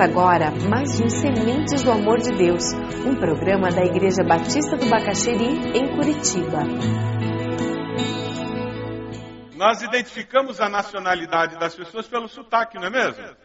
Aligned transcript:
Agora 0.00 0.52
mais 0.52 1.00
um 1.00 1.08
Sementes 1.08 1.82
do 1.82 1.90
Amor 1.90 2.18
de 2.20 2.30
Deus, 2.30 2.62
um 3.04 3.16
programa 3.16 3.68
da 3.68 3.84
Igreja 3.84 4.22
Batista 4.22 4.76
do 4.76 4.88
Bacaxeri, 4.88 5.76
em 5.76 5.88
Curitiba. 5.96 6.62
Nós 9.56 9.82
identificamos 9.82 10.60
a 10.60 10.68
nacionalidade 10.68 11.58
das 11.58 11.74
pessoas 11.74 12.06
pelo 12.06 12.28
sotaque, 12.28 12.76
não 12.78 12.84
é 12.84 12.90
mesmo? 12.90 13.36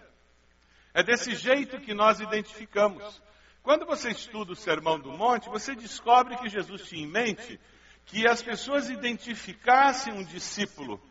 É 0.94 1.02
desse 1.02 1.34
jeito 1.34 1.82
que 1.82 1.92
nós 1.92 2.20
identificamos. 2.20 3.20
Quando 3.64 3.84
você 3.88 4.12
estuda 4.12 4.52
o 4.52 4.56
Sermão 4.56 5.00
do 5.00 5.12
Monte, 5.12 5.50
você 5.50 5.74
descobre 5.74 6.38
que 6.38 6.50
Jesus 6.50 6.84
tinha 6.84 7.04
em 7.04 7.10
mente 7.10 7.60
que 8.06 8.28
as 8.28 8.44
pessoas 8.44 8.92
identificassem 8.92 10.14
um 10.14 10.24
discípulo 10.24 11.02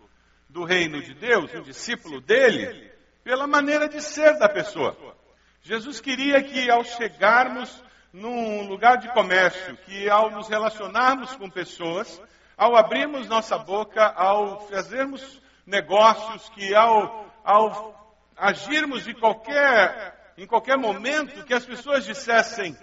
do 0.49 0.63
reino 0.63 1.03
de 1.03 1.15
Deus, 1.15 1.53
um 1.53 1.63
discípulo 1.63 2.21
dele, 2.21 2.93
pela 3.25 3.49
maneira 3.49 3.89
de 3.89 4.01
ser 4.01 4.39
da 4.39 4.49
pessoa. 4.49 5.21
Jesus 5.63 6.01
queria 6.01 6.43
que 6.43 6.69
ao 6.69 6.85
chegarmos 6.85 7.83
num 8.13 8.67
lugar 8.67 8.99
de 8.99 9.09
comércio, 9.13 9.77
que 9.79 10.11
ao 10.11 10.31
nos 10.31 10.49
relacionarmos 10.49 11.35
com 11.37 11.49
pessoas, 11.49 12.21
ao 12.57 12.77
abrirmos 12.77 13.29
nossa 13.29 13.57
boca, 13.57 14.05
ao 14.05 14.69
fazermos 14.69 15.41
negócios, 15.65 16.49
que 16.51 16.75
ao, 16.75 17.27
ao 17.45 18.21
agirmos 18.37 19.05
de 19.05 19.15
qualquer, 19.15 20.35
em 20.37 20.47
qualquer 20.47 20.77
momento, 20.77 21.45
que 21.45 21.55
as 21.55 21.65
pessoas 21.65 22.05
dissessem: 22.05 22.77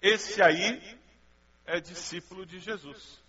esse 0.00 0.40
aí 0.40 0.98
é 1.66 1.80
discípulo 1.80 2.46
de 2.46 2.60
Jesus. 2.60 3.20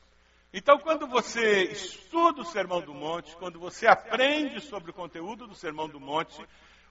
Então, 0.54 0.80
quando 0.80 1.08
você 1.08 1.64
estuda 1.66 2.42
o 2.42 2.46
Sermão 2.46 2.82
do 2.82 2.94
Monte, 2.94 3.36
quando 3.36 3.60
você 3.60 3.86
aprende 3.88 4.62
sobre 4.62 4.92
o 4.92 4.94
conteúdo 4.94 5.46
do 5.46 5.54
Sermão 5.54 5.88
do 5.88 6.00
Monte, 6.00 6.44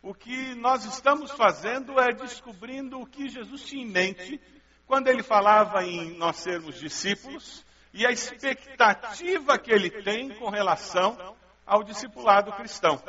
o 0.03 0.15
que 0.15 0.55
nós 0.55 0.85
estamos 0.85 1.31
fazendo 1.33 1.99
é 2.01 2.13
descobrindo 2.13 3.01
o 3.01 3.07
que 3.07 3.29
Jesus 3.29 3.63
tinha 3.63 3.85
em 3.85 3.91
mente 3.91 4.41
quando 4.87 5.09
ele 5.09 5.23
falava 5.23 5.85
em 5.85 6.17
nós 6.17 6.37
sermos 6.37 6.79
discípulos 6.79 7.65
e 7.93 8.07
a 8.07 8.11
expectativa 8.11 9.59
que 9.59 9.71
ele 9.71 9.91
tem 9.91 10.31
com 10.31 10.49
relação 10.49 11.37
ao 11.67 11.83
discipulado 11.83 12.53
cristão. 12.53 13.03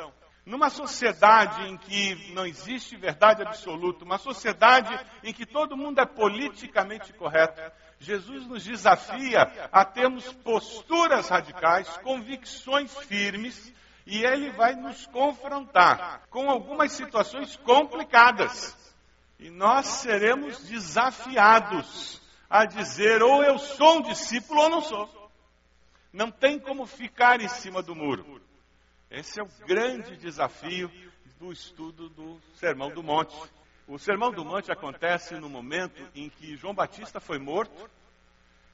Numa 0.44 0.68
sociedade 0.68 1.68
em 1.68 1.76
que 1.76 2.32
não 2.32 2.46
existe 2.46 2.96
verdade 2.96 3.42
absoluta, 3.42 4.04
uma 4.04 4.18
sociedade 4.18 4.98
em 5.22 5.32
que 5.32 5.46
todo 5.46 5.76
mundo 5.76 6.00
é 6.00 6.06
politicamente 6.06 7.12
correto, 7.12 7.60
Jesus 7.98 8.46
nos 8.46 8.64
desafia 8.64 9.42
a 9.70 9.84
termos 9.84 10.32
posturas 10.32 11.28
radicais, 11.28 11.88
convicções 11.98 12.94
firmes, 13.04 13.72
e 14.10 14.24
ele 14.24 14.50
vai 14.50 14.74
nos 14.74 15.06
confrontar 15.06 16.26
com 16.30 16.50
algumas 16.50 16.90
situações 16.90 17.54
complicadas. 17.58 18.76
E 19.38 19.48
nós 19.48 19.86
seremos 19.86 20.64
desafiados 20.64 22.20
a 22.50 22.64
dizer: 22.64 23.22
ou 23.22 23.44
eu 23.44 23.56
sou 23.56 23.98
um 23.98 24.02
discípulo 24.02 24.62
ou 24.62 24.68
não 24.68 24.80
sou. 24.82 25.30
Não 26.12 26.28
tem 26.28 26.58
como 26.58 26.86
ficar 26.86 27.40
em 27.40 27.46
cima 27.46 27.84
do 27.84 27.94
muro. 27.94 28.42
Esse 29.08 29.40
é 29.40 29.44
o 29.44 29.48
grande 29.64 30.16
desafio 30.16 30.90
do 31.38 31.52
estudo 31.52 32.08
do 32.08 32.40
Sermão 32.54 32.90
do 32.90 33.04
Monte. 33.04 33.36
O 33.86 33.96
Sermão 33.96 34.32
do 34.32 34.44
Monte 34.44 34.72
acontece 34.72 35.36
no 35.36 35.48
momento 35.48 36.02
em 36.16 36.28
que 36.28 36.56
João 36.56 36.74
Batista 36.74 37.20
foi 37.20 37.38
morto 37.38 37.88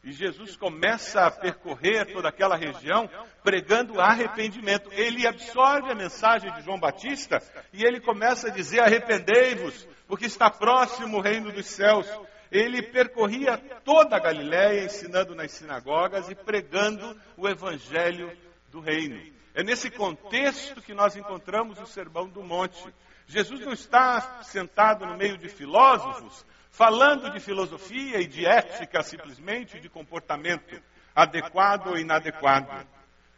e 0.07 0.13
Jesus 0.13 0.57
começa 0.57 1.27
a 1.27 1.31
percorrer 1.33 2.13
toda 2.13 2.29
aquela 2.29 2.57
região 2.57 3.11
pregando 3.43 4.01
arrependimento. 4.01 4.89
Ele 4.93 5.27
absorve 5.27 5.91
a 5.91 5.97
mensagem 5.97 6.53
de 6.53 6.63
João 6.63 6.79
Batista 6.79 7.43
e 7.73 7.85
ele 7.85 8.01
começa 8.01 8.47
a 8.47 8.51
dizer: 8.53 8.79
arrependei-vos, 8.79 9.87
porque 10.07 10.27
está 10.27 10.49
próximo 10.49 11.19
o 11.19 11.21
reino 11.21 11.51
dos 11.51 11.67
céus. 11.67 12.07
Ele 12.53 12.83
percorria 12.83 13.59
toda 13.85 14.15
a 14.15 14.21
Galiléia, 14.21 14.85
ensinando 14.85 15.35
nas 15.35 15.51
sinagogas 15.51 16.31
e 16.31 16.37
pregando 16.37 17.21
o 17.37 17.49
evangelho 17.49 18.31
do 18.71 18.79
reino. 18.79 19.21
É 19.57 19.65
nesse 19.65 19.91
contexto 19.91 20.81
que 20.81 20.95
nós 20.95 21.17
encontramos 21.17 21.81
o 21.81 21.87
Sermão 21.87 22.29
do 22.29 22.45
Monte. 22.45 22.95
Jesus 23.27 23.61
não 23.61 23.73
está 23.73 24.45
sentado 24.45 25.05
no 25.05 25.17
meio 25.17 25.37
de 25.37 25.49
filósofos, 25.49 26.47
falando 26.77 27.31
de 27.31 27.41
filosofia 27.41 28.21
e 28.21 28.27
de 28.27 28.45
ética 28.45 29.03
simplesmente, 29.03 29.81
de 29.81 29.89
comportamento 29.89 30.79
adequado 31.15 31.87
ou 31.87 31.97
inadequado. 31.97 32.87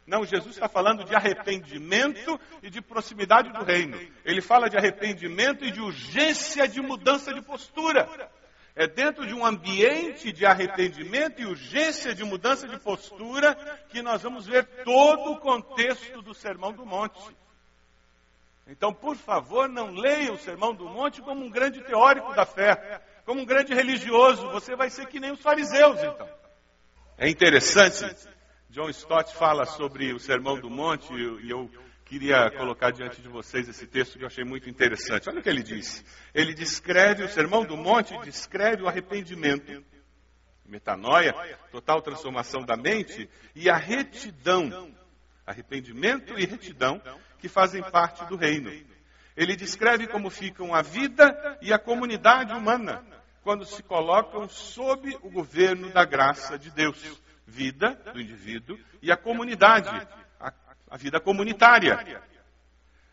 Não, 0.05 0.25
Jesus 0.25 0.55
está 0.55 0.67
falando 0.67 1.05
de 1.05 1.15
arrependimento 1.15 2.37
e 2.61 2.69
de 2.69 2.81
proximidade 2.81 3.49
do 3.53 3.63
reino. 3.63 3.97
Ele 4.25 4.41
fala 4.41 4.69
de 4.69 4.75
arrependimento 4.75 5.63
e 5.63 5.71
de 5.71 5.79
urgência 5.79 6.67
de 6.67 6.81
mudança 6.81 7.33
de 7.33 7.41
postura. 7.41 8.09
É 8.75 8.87
dentro 8.87 9.25
de 9.25 9.33
um 9.33 9.45
ambiente 9.45 10.33
de 10.33 10.45
arrependimento 10.45 11.41
e 11.41 11.45
urgência 11.45 12.13
de 12.13 12.25
mudança 12.25 12.67
de 12.67 12.77
postura 12.77 13.55
que 13.87 14.01
nós 14.01 14.21
vamos 14.21 14.47
ver 14.47 14.65
todo 14.83 15.31
o 15.31 15.39
contexto 15.39 16.21
do 16.21 16.33
Sermão 16.33 16.73
do 16.73 16.85
Monte. 16.85 17.21
Então, 18.67 18.93
por 18.93 19.15
favor, 19.15 19.69
não 19.69 19.91
leia 19.91 20.33
o 20.33 20.37
Sermão 20.37 20.75
do 20.75 20.89
Monte 20.89 21.21
como 21.21 21.43
um 21.43 21.49
grande 21.49 21.81
teórico 21.81 22.35
da 22.35 22.45
fé, 22.45 23.01
como 23.29 23.41
um 23.41 23.45
grande 23.45 23.75
religioso. 23.75 24.49
Você 24.49 24.75
vai 24.75 24.89
ser 24.89 25.05
que 25.05 25.19
nem 25.19 25.31
os 25.31 25.39
fariseus, 25.39 25.99
então. 25.99 26.27
É 27.15 27.29
interessante, 27.29 28.03
John 28.71 28.89
Stott 28.89 29.35
fala 29.35 29.67
sobre 29.67 30.11
o 30.11 30.19
Sermão 30.19 30.59
do 30.59 30.67
Monte 30.67 31.13
e 31.13 31.47
eu 31.47 31.69
queria 32.05 32.49
colocar 32.49 32.89
diante 32.89 33.21
de 33.21 33.27
vocês 33.27 33.69
esse 33.69 33.85
texto 33.85 34.17
que 34.17 34.23
eu 34.23 34.27
achei 34.27 34.43
muito 34.43 34.67
interessante. 34.67 35.29
Olha 35.29 35.41
o 35.41 35.43
que 35.43 35.49
ele 35.49 35.61
disse. 35.61 36.03
Ele 36.33 36.55
descreve, 36.55 37.23
o 37.23 37.29
Sermão 37.29 37.63
do 37.63 37.77
Monte 37.77 38.17
descreve 38.21 38.81
o 38.81 38.87
arrependimento, 38.87 39.85
metanoia, 40.65 41.35
total 41.71 42.01
transformação 42.01 42.65
da 42.65 42.75
mente 42.75 43.29
e 43.53 43.69
a 43.69 43.77
retidão. 43.77 44.91
Arrependimento 45.45 46.33
e 46.35 46.47
retidão 46.47 46.99
que 47.37 47.47
fazem 47.47 47.83
parte 47.91 48.25
do 48.25 48.35
reino. 48.35 48.71
Ele 49.37 49.55
descreve 49.55 50.07
como 50.07 50.31
ficam 50.31 50.73
a 50.73 50.81
vida 50.81 51.59
e 51.61 51.71
a 51.71 51.77
comunidade 51.77 52.53
humana 52.53 53.18
quando 53.49 53.65
se 53.65 53.81
colocam 53.81 54.47
sob 54.47 55.17
o 55.23 55.29
governo 55.31 55.89
da 55.89 56.05
graça 56.05 56.55
de 56.55 56.69
Deus. 56.69 57.19
Vida 57.47 57.95
do 58.13 58.21
indivíduo 58.21 58.77
e 59.01 59.11
a 59.11 59.17
comunidade, 59.17 59.89
a, 60.39 60.53
a 60.87 60.95
vida 60.95 61.19
comunitária. 61.19 62.21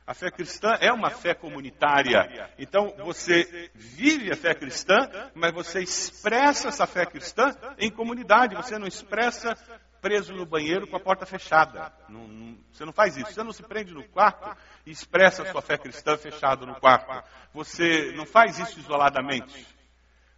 A 0.06 0.12
fé 0.12 0.30
cristã 0.30 0.76
é 0.78 0.92
uma 0.92 1.08
fé 1.08 1.32
comunitária. 1.32 2.50
Então 2.58 2.94
você 2.98 3.70
vive 3.74 4.30
a 4.30 4.36
fé 4.36 4.54
cristã, 4.54 5.08
mas 5.34 5.54
você 5.54 5.80
expressa 5.80 6.68
essa 6.68 6.86
fé 6.86 7.06
cristã 7.06 7.56
em 7.78 7.90
comunidade. 7.90 8.56
Você 8.56 8.78
não 8.78 8.86
expressa 8.86 9.56
preso 10.02 10.34
no 10.34 10.44
banheiro 10.44 10.86
com 10.86 10.96
a 10.96 11.00
porta 11.00 11.24
fechada. 11.24 11.90
Não, 12.10 12.28
não, 12.28 12.58
você 12.70 12.84
não 12.84 12.92
faz 12.92 13.16
isso. 13.16 13.32
Você 13.32 13.42
não 13.42 13.54
se 13.54 13.62
prende 13.62 13.94
no 13.94 14.06
quarto 14.06 14.54
e 14.84 14.90
expressa 14.90 15.44
a 15.44 15.50
sua 15.50 15.62
fé 15.62 15.78
cristã 15.78 16.14
fechado 16.18 16.66
no 16.66 16.74
quarto. 16.74 17.26
Você 17.54 18.12
não 18.14 18.26
faz 18.26 18.58
isso 18.58 18.78
isoladamente. 18.78 19.75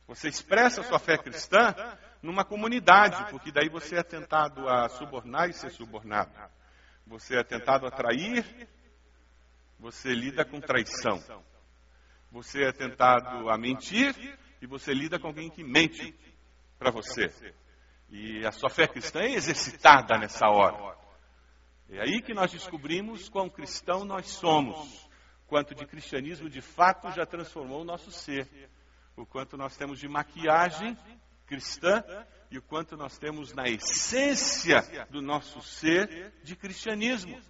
Você 0.09 0.27
expressa 0.27 0.81
a 0.81 0.85
sua 0.85 0.99
fé 0.99 1.19
cristã 1.19 1.75
numa 2.23 2.43
comunidade, 2.43 3.31
porque 3.31 3.53
daí 3.53 3.69
você 3.69 3.97
é 3.97 4.03
tentado 4.03 4.67
a 4.67 4.89
subornar 4.89 5.51
e 5.51 5.53
ser 5.53 5.71
subornado. 5.71 6.33
Você 7.07 7.37
é 7.37 7.45
tentado 7.45 7.87
a 7.87 7.91
trair, 7.91 8.43
você 9.79 10.09
lida 10.15 10.47
com 10.47 10.63
traição. 10.63 11.23
Você 12.33 12.65
é 12.65 12.73
tentado 12.73 13.51
a 13.51 13.59
mentir 13.59 14.15
e 14.63 14.67
você 14.67 14.95
lida 14.95 15.19
com 15.19 15.27
alguém 15.27 15.51
que 15.51 15.63
mente 15.63 16.15
para 16.79 16.91
você. 16.91 17.31
E 18.09 18.47
a 18.47 18.51
sua 18.51 18.71
fé 18.71 18.89
cristã 18.89 19.21
é 19.21 19.35
exercitada 19.35 20.17
nessa 20.17 20.49
hora. 20.49 20.97
É 21.91 22.01
aí 22.01 22.23
que 22.23 22.33
nós 22.33 22.51
descobrimos 22.51 23.29
quão 23.29 23.51
cristão 23.51 24.07
nós 24.07 24.27
somos, 24.31 25.07
quanto 25.47 25.75
de 25.75 25.87
cristianismo 25.87 26.49
de 26.49 26.63
fato 26.63 27.13
já 27.13 27.27
transformou 27.27 27.83
o 27.83 27.85
nosso 27.85 28.11
ser, 28.11 28.49
o 29.21 29.27
quanto 29.27 29.57
nós 29.57 29.77
temos 29.77 29.99
de 29.99 30.09
maquiagem 30.09 30.97
cristã 31.47 32.05
e 32.51 32.59
o 32.59 32.63
quanto 32.63 32.97
nós 32.97 33.19
temos 33.19 33.53
na 33.53 33.69
essência 33.69 35.07
do 35.11 35.21
nosso 35.21 35.61
ser 35.61 36.33
de 36.43 36.55
cristianismo. 36.55 37.41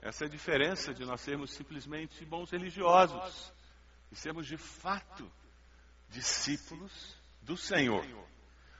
Essa 0.00 0.24
é 0.24 0.26
a 0.26 0.30
diferença 0.30 0.92
de 0.92 1.04
nós 1.04 1.20
sermos 1.20 1.52
simplesmente 1.52 2.24
bons 2.24 2.50
religiosos 2.50 3.52
e 4.10 4.16
sermos 4.16 4.46
de 4.46 4.56
fato 4.56 5.30
discípulos 6.08 7.16
do 7.42 7.56
Senhor. 7.56 8.04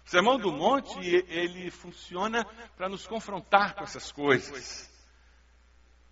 O 0.05 0.09
Sermão 0.09 0.39
do 0.39 0.53
Monte, 0.53 0.99
ele 1.01 1.71
funciona 1.71 2.45
para 2.77 2.89
nos 2.89 3.07
confrontar 3.07 3.75
com 3.75 3.85
essas 3.85 4.12
coisas. 4.12 4.89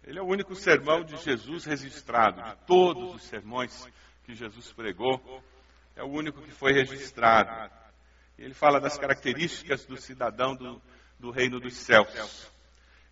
Ele 0.02 0.18
é 0.18 0.22
o 0.22 0.26
único 0.26 0.54
sermão 0.54 1.02
de 1.04 1.16
Jesus 1.16 1.64
registrado, 1.64 2.42
de 2.42 2.66
todos 2.66 3.14
os 3.14 3.22
sermões 3.22 3.86
que 4.24 4.34
Jesus 4.34 4.72
pregou, 4.72 5.42
é 5.94 6.02
o 6.02 6.08
único 6.08 6.42
que 6.42 6.50
foi 6.50 6.72
registrado. 6.72 7.70
Ele 8.38 8.54
fala 8.54 8.80
das 8.80 8.98
características 8.98 9.84
do 9.84 9.96
cidadão 9.96 10.56
do, 10.56 10.82
do 11.18 11.30
reino 11.30 11.60
dos 11.60 11.74
céus. 11.74 12.50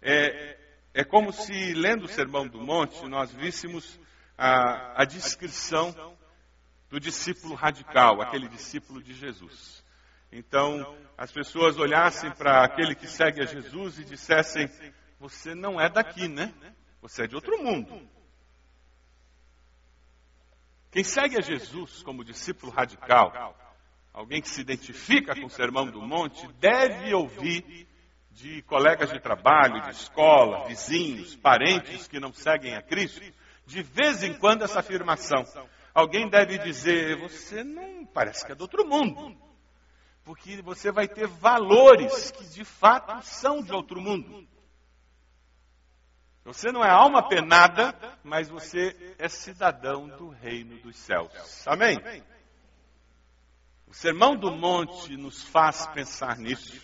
É, 0.01 0.59
é 0.93 1.05
como 1.05 1.33
se, 1.33 1.75
lendo 1.75 2.05
o 2.05 2.09
Sermão 2.09 2.47
do 2.49 2.61
Monte, 2.61 3.07
nós 3.09 3.33
víssemos 3.33 3.99
a, 4.37 5.03
a 5.03 5.05
descrição 5.05 6.17
do 6.91 6.99
discípulo 6.99 7.55
radical, 7.55 8.21
aquele 8.21 8.49
discípulo 8.49 9.03
de 9.03 9.15
Jesus. 9.15 9.83
Então, 10.31 10.97
as 11.17 11.31
pessoas 11.31 11.79
olhassem 11.79 12.31
para 12.33 12.65
aquele 12.65 12.95
que 12.95 13.07
segue 13.07 13.43
a 13.43 13.47
Jesus 13.47 13.99
e 13.99 14.05
dissessem: 14.05 14.69
Você 15.21 15.55
não 15.55 15.81
é 15.81 15.89
daqui, 15.89 16.27
né? 16.27 16.53
Você 17.01 17.25
é 17.25 17.27
de 17.27 17.35
outro 17.35 17.63
mundo. 17.63 18.09
Quem 20.93 21.03
segue 21.03 21.39
a 21.39 21.41
Jesus 21.41 22.03
como 22.03 22.23
discípulo 22.23 22.71
radical, 22.71 23.57
alguém 24.13 24.43
que 24.43 24.49
se 24.51 24.61
identifica 24.61 25.35
com 25.35 25.47
o 25.47 25.51
Sermão 25.51 25.87
do 25.87 26.03
Monte, 26.03 26.47
deve 26.61 27.15
ouvir 27.15 27.89
de 28.31 28.61
colegas 28.63 29.11
de 29.11 29.19
trabalho, 29.19 29.81
de 29.81 29.91
escola, 29.91 30.67
vizinhos, 30.67 31.35
parentes 31.35 32.07
que 32.07 32.21
não 32.21 32.31
seguem 32.31 32.77
a 32.77 32.83
Cristo, 32.83 33.23
de 33.65 33.83
vez 33.83 34.23
em 34.23 34.35
quando 34.35 34.65
essa 34.65 34.81
afirmação. 34.81 35.47
Alguém 35.95 36.29
deve 36.29 36.59
dizer: 36.59 37.17
Você 37.17 37.65
não 37.65 38.05
parece 38.05 38.45
que 38.45 38.53
é 38.53 38.55
do 38.55 38.63
outro 38.63 38.87
mundo. 38.87 39.35
Porque 40.25 40.61
você 40.61 40.93
vai 40.93 41.09
ter 41.09 41.27
valores 41.27 42.31
que 42.31 42.45
de 42.45 42.65
fato 42.65 43.19
são 43.23 43.63
de 43.63 43.73
outro 43.73 43.99
mundo. 43.99 44.47
Você 46.45 46.71
não 46.71 46.85
é 46.85 46.91
alma 46.91 47.27
penada, 47.27 47.95
mas 48.23 48.49
você 48.49 49.15
é 49.19 49.29
cidadão 49.29 50.09
do 50.09 50.29
reino 50.29 50.79
dos 50.81 50.97
céus. 50.97 51.67
Amém? 51.67 52.01
O 53.87 53.95
Sermão 53.95 54.37
do 54.37 54.51
Monte 54.51 55.17
nos 55.17 55.43
faz 55.43 55.87
pensar 55.89 56.39
nisso 56.39 56.81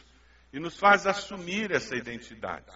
e 0.53 0.59
nos 0.59 0.79
faz 0.79 1.07
assumir 1.07 1.71
essa 1.71 1.97
identidade. 1.97 2.67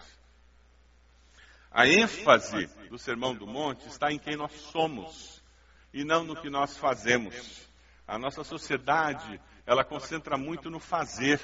A 1.69 1.87
ênfase 1.87 2.67
do 2.89 2.97
Sermão 2.97 3.35
do 3.35 3.47
Monte 3.47 3.87
está 3.87 4.11
em 4.11 4.19
quem 4.19 4.35
nós 4.35 4.51
somos 4.53 5.43
e 5.91 6.03
não 6.03 6.23
no 6.23 6.39
que 6.39 6.49
nós 6.49 6.77
fazemos. 6.77 7.67
A 8.07 8.17
nossa 8.17 8.43
sociedade, 8.43 9.39
ela 9.65 9.83
concentra 9.83 10.37
muito 10.37 10.69
no 10.69 10.79
fazer 10.79 11.39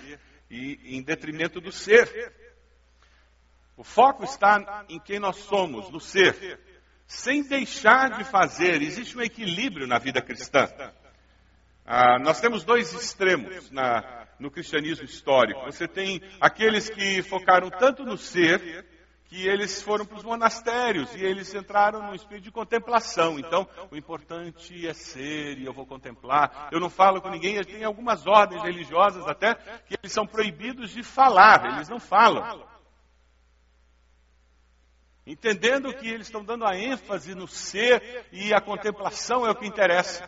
e 0.50 0.98
em 0.98 1.02
detrimento 1.02 1.60
do 1.60 1.72
ser. 1.72 2.34
O 3.76 3.84
foco 3.84 4.24
está 4.24 4.86
em 4.90 5.00
quem 5.00 5.20
nós 5.20 5.38
somos, 5.38 5.90
no 5.90 6.00
ser, 6.00 6.60
sem 7.10 7.42
deixar 7.42 8.12
de 8.12 8.24
fazer. 8.24 8.84
Existe 8.84 9.18
um 9.18 9.22
equilíbrio 9.22 9.88
na 9.88 9.98
vida 9.98 10.22
cristã. 10.22 10.70
Ah, 11.84 12.20
nós 12.20 12.40
temos 12.40 12.64
dois 12.64 12.94
extremos 12.94 13.72
na, 13.72 14.28
no 14.40 14.52
cristianismo 14.52 15.04
histórico. 15.04 15.66
Você 15.66 15.88
tem 15.88 16.22
aqueles 16.40 16.88
que 16.88 17.24
focaram 17.24 17.72
tanto 17.72 18.06
no 18.06 18.16
ser 18.16 18.86
que 19.26 19.48
eles 19.48 19.82
foram 19.82 20.06
para 20.06 20.18
os 20.18 20.24
monastérios 20.24 21.14
e 21.16 21.24
eles 21.24 21.54
entraram 21.54 22.08
no 22.08 22.16
espírito 22.16 22.44
de 22.44 22.52
contemplação. 22.52 23.40
Então, 23.40 23.68
o 23.92 23.96
importante 23.96 24.88
é 24.88 24.94
ser 24.94 25.58
e 25.58 25.66
eu 25.66 25.74
vou 25.74 25.88
contemplar. 25.88 26.70
Eu 26.72 26.80
não 26.80 26.92
falo 26.92 27.22
com 27.22 27.30
ninguém, 27.30 27.60
tem 27.64 27.84
algumas 27.84 28.28
ordens 28.28 28.62
religiosas 28.62 29.28
até 29.28 29.56
que 29.56 29.96
eles 30.00 30.12
são 30.12 30.28
proibidos 30.28 30.92
de 30.92 31.02
falar, 31.02 31.74
eles 31.74 31.90
não 31.90 32.00
falam 32.00 32.69
entendendo 35.26 35.94
que 35.94 36.08
eles 36.08 36.28
estão 36.28 36.44
dando 36.44 36.66
a 36.66 36.76
ênfase 36.78 37.36
no 37.36 37.48
ser 37.48 38.26
e 38.32 38.54
a 38.54 38.62
contemplação 38.62 39.46
é 39.46 39.52
o 39.52 39.56
que 39.56 39.68
interessa. 39.68 40.28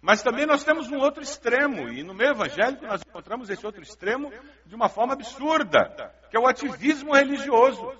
Mas 0.00 0.22
também 0.22 0.46
nós 0.46 0.62
temos 0.62 0.88
um 0.88 0.98
outro 0.98 1.22
extremo, 1.22 1.88
e 1.88 2.02
no 2.04 2.14
meio 2.14 2.30
evangélico 2.30 2.86
nós 2.86 3.00
encontramos 3.06 3.50
esse 3.50 3.64
outro 3.66 3.82
extremo 3.82 4.30
de 4.64 4.74
uma 4.74 4.88
forma 4.88 5.14
absurda, 5.14 6.14
que 6.30 6.36
é 6.36 6.40
o 6.40 6.46
ativismo 6.46 7.12
religioso. 7.12 7.92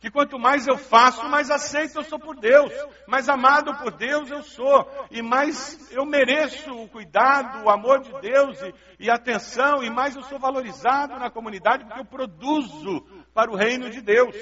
Que 0.00 0.12
quanto 0.12 0.38
mais 0.38 0.68
eu 0.68 0.78
faço, 0.78 1.28
mais 1.28 1.50
aceito 1.50 1.98
eu 1.98 2.04
sou 2.04 2.20
por 2.20 2.36
Deus, 2.36 2.72
mais 3.08 3.28
amado 3.28 3.76
por 3.78 3.90
Deus 3.90 4.30
eu 4.30 4.44
sou, 4.44 4.88
e 5.10 5.20
mais 5.20 5.90
eu 5.90 6.06
mereço 6.06 6.70
o 6.70 6.88
cuidado, 6.88 7.64
o 7.64 7.68
amor 7.68 8.00
de 8.00 8.12
Deus 8.20 8.62
e, 8.62 8.74
e 9.00 9.10
atenção, 9.10 9.82
e 9.82 9.90
mais 9.90 10.14
eu 10.14 10.22
sou 10.22 10.38
valorizado 10.38 11.18
na 11.18 11.28
comunidade 11.28 11.84
porque 11.84 12.00
eu 12.00 12.04
produzo 12.04 13.04
para 13.34 13.50
o 13.50 13.56
reino 13.56 13.90
de 13.90 14.00
Deus 14.00 14.34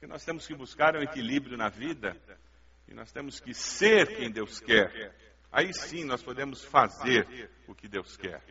que 0.00 0.06
nós 0.06 0.24
temos 0.24 0.46
que 0.46 0.54
buscar 0.54 0.96
um 0.96 1.02
equilíbrio 1.02 1.58
na 1.58 1.68
vida 1.68 2.16
e 2.88 2.94
nós 2.94 3.12
temos 3.12 3.38
que 3.38 3.52
ser 3.52 4.16
quem 4.16 4.30
Deus 4.30 4.58
quer. 4.58 5.14
Aí 5.52 5.74
sim 5.74 6.04
nós 6.04 6.22
podemos 6.22 6.64
fazer 6.64 7.50
o 7.68 7.74
que 7.74 7.86
Deus 7.86 8.16
quer. 8.16 8.42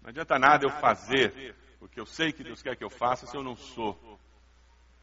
Não 0.00 0.08
adianta 0.08 0.38
nada 0.38 0.64
eu 0.64 0.70
fazer 0.70 1.54
o 1.78 1.86
que 1.86 2.00
eu 2.00 2.06
sei 2.06 2.32
que 2.32 2.42
Deus 2.42 2.62
quer 2.62 2.74
que 2.74 2.84
eu 2.84 2.88
faça 2.88 3.26
se 3.26 3.36
eu 3.36 3.42
não 3.42 3.54
sou 3.54 4.18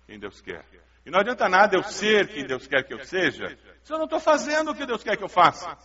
quem 0.08 0.18
Deus 0.18 0.42
quer. 0.42 0.66
E 1.06 1.12
não 1.12 1.20
adianta 1.20 1.48
nada 1.48 1.76
eu 1.76 1.84
ser 1.84 2.28
quem 2.30 2.46
Deus 2.46 2.66
quer 2.66 2.84
que 2.84 2.94
eu 2.94 3.06
seja 3.06 3.56
se 3.84 3.94
eu 3.94 3.98
não 3.98 4.06
estou 4.06 4.20
fazendo 4.20 4.72
o 4.72 4.76
que 4.76 4.88
Deus 4.88 5.04
quer 5.04 5.16
que 5.16 5.24
eu 5.24 5.30
faça. 5.30 5.78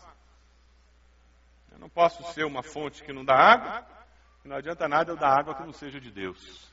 Eu 1.71 1.79
não 1.79 1.91
posso 1.91 2.23
ser 2.33 2.45
uma 2.45 2.63
fonte 2.63 3.03
que 3.03 3.13
não 3.13 3.25
dá 3.25 3.35
água, 3.35 3.87
e 4.45 4.49
não 4.49 4.57
adianta 4.57 4.89
nada 4.89 5.13
eu 5.13 5.17
dar 5.17 5.39
água 5.39 5.55
que 5.55 5.63
não 5.63 5.73
seja 5.73 6.01
de 6.01 6.11
Deus. 6.11 6.73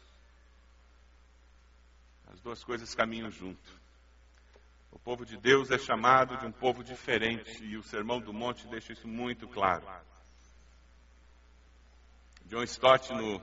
As 2.35 2.41
duas 2.41 2.63
coisas 2.65 2.93
caminham 2.93 3.31
junto. 3.31 3.71
O 4.91 4.99
povo 4.99 5.25
de 5.25 5.37
Deus 5.37 5.71
é 5.71 5.77
chamado 5.77 6.35
de 6.35 6.45
um 6.45 6.51
povo 6.51 6.83
diferente 6.83 7.63
e 7.63 7.77
o 7.77 7.83
Sermão 7.83 8.19
do 8.19 8.33
Monte 8.33 8.67
deixa 8.67 8.91
isso 8.91 9.07
muito 9.07 9.47
claro. 9.47 9.85
John 12.47 12.63
Stott, 12.63 13.13
no, 13.13 13.41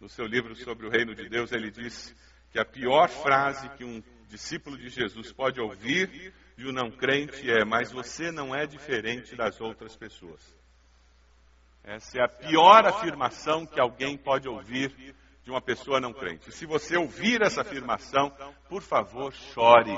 no 0.00 0.08
seu 0.08 0.26
livro 0.26 0.56
sobre 0.56 0.84
o 0.84 0.90
reino 0.90 1.14
de 1.14 1.28
Deus, 1.28 1.52
ele 1.52 1.70
diz 1.70 2.12
que 2.50 2.58
a 2.58 2.64
pior 2.64 3.08
frase 3.08 3.68
que 3.76 3.84
um 3.84 4.02
discípulo 4.28 4.76
de 4.76 4.88
Jesus 4.88 5.32
pode 5.32 5.60
ouvir 5.60 6.34
de 6.56 6.66
um 6.66 6.72
não 6.72 6.90
crente 6.90 7.48
é: 7.48 7.64
Mas 7.64 7.92
você 7.92 8.32
não 8.32 8.52
é 8.52 8.66
diferente 8.66 9.36
das 9.36 9.60
outras 9.60 9.96
pessoas. 9.96 10.42
Essa 11.84 12.18
é 12.18 12.24
a 12.24 12.28
pior 12.28 12.84
afirmação 12.84 13.64
que 13.64 13.78
alguém 13.78 14.18
pode 14.18 14.48
ouvir 14.48 15.14
de 15.44 15.50
uma 15.50 15.60
pessoa 15.60 16.00
não 16.00 16.12
crente. 16.12 16.50
Se 16.52 16.64
você 16.64 16.96
ouvir 16.96 17.42
essa 17.42 17.60
afirmação, 17.60 18.34
por 18.68 18.82
favor, 18.82 19.32
chore. 19.32 19.94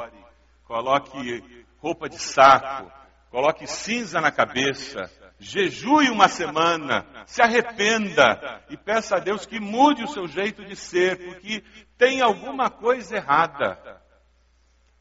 Coloque 0.65 1.65
roupa 1.79 2.09
de 2.09 2.19
saco, 2.19 2.91
coloque 3.31 3.65
cinza 3.69 4.21
na 4.21 4.33
cabeça, 4.33 5.09
jejue 5.39 6.11
uma 6.11 6.27
semana, 6.27 7.07
se 7.27 7.41
arrependa 7.41 8.65
e 8.69 8.77
peça 8.77 9.17
a 9.17 9.21
Deus 9.21 9.47
que 9.47 9.61
mude 9.61 10.03
o 10.03 10.09
seu 10.09 10.27
jeito 10.27 10.65
de 10.65 10.75
ser, 10.75 11.17
porque 11.25 11.63
tem 11.97 12.21
alguma 12.21 12.69
coisa 12.69 13.17
errada. 13.17 14.03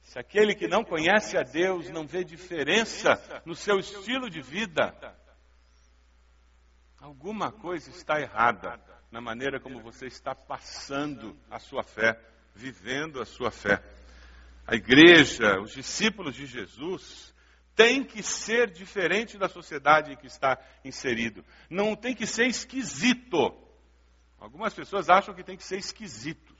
Se 0.03 0.19
aquele 0.19 0.53
que 0.53 0.67
não 0.67 0.83
conhece 0.83 1.35
a 1.35 1.41
Deus 1.41 1.89
não 1.89 2.05
vê 2.05 2.23
diferença 2.23 3.19
no 3.43 3.55
seu 3.55 3.79
estilo 3.79 4.29
de 4.29 4.41
vida, 4.41 4.93
alguma 7.01 7.51
coisa 7.51 7.89
está 7.89 8.21
errada 8.21 8.79
na 9.11 9.21
maneira 9.21 9.59
como 9.59 9.81
você 9.81 10.07
está 10.07 10.33
passando 10.33 11.37
a 11.49 11.59
sua 11.59 11.83
fé, 11.83 12.19
vivendo 12.53 13.21
a 13.21 13.25
sua 13.25 13.51
fé. 13.51 13.81
A 14.67 14.75
igreja, 14.75 15.59
os 15.61 15.71
discípulos 15.71 16.35
de 16.35 16.45
Jesus, 16.45 17.33
tem 17.75 18.03
que 18.03 18.23
ser 18.23 18.71
diferente 18.71 19.37
da 19.37 19.47
sociedade 19.47 20.11
em 20.11 20.15
que 20.15 20.27
está 20.27 20.57
inserido. 20.83 21.45
Não 21.69 21.95
tem 21.95 22.15
que 22.15 22.25
ser 22.25 22.47
esquisito. 22.47 23.53
Algumas 24.39 24.73
pessoas 24.73 25.09
acham 25.09 25.33
que 25.33 25.43
tem 25.43 25.57
que 25.57 25.63
ser 25.63 25.77
esquisitos. 25.77 26.55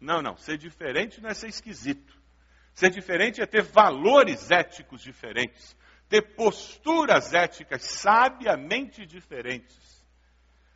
Não, 0.00 0.22
não. 0.22 0.36
Ser 0.36 0.56
diferente 0.56 1.20
não 1.20 1.30
é 1.30 1.34
ser 1.34 1.48
esquisito. 1.48 2.16
Ser 2.74 2.90
diferente 2.90 3.40
é 3.40 3.46
ter 3.46 3.62
valores 3.62 4.50
éticos 4.50 5.02
diferentes, 5.02 5.76
ter 6.08 6.22
posturas 6.36 7.34
éticas 7.34 7.82
sabiamente 7.82 9.04
diferentes 9.04 9.97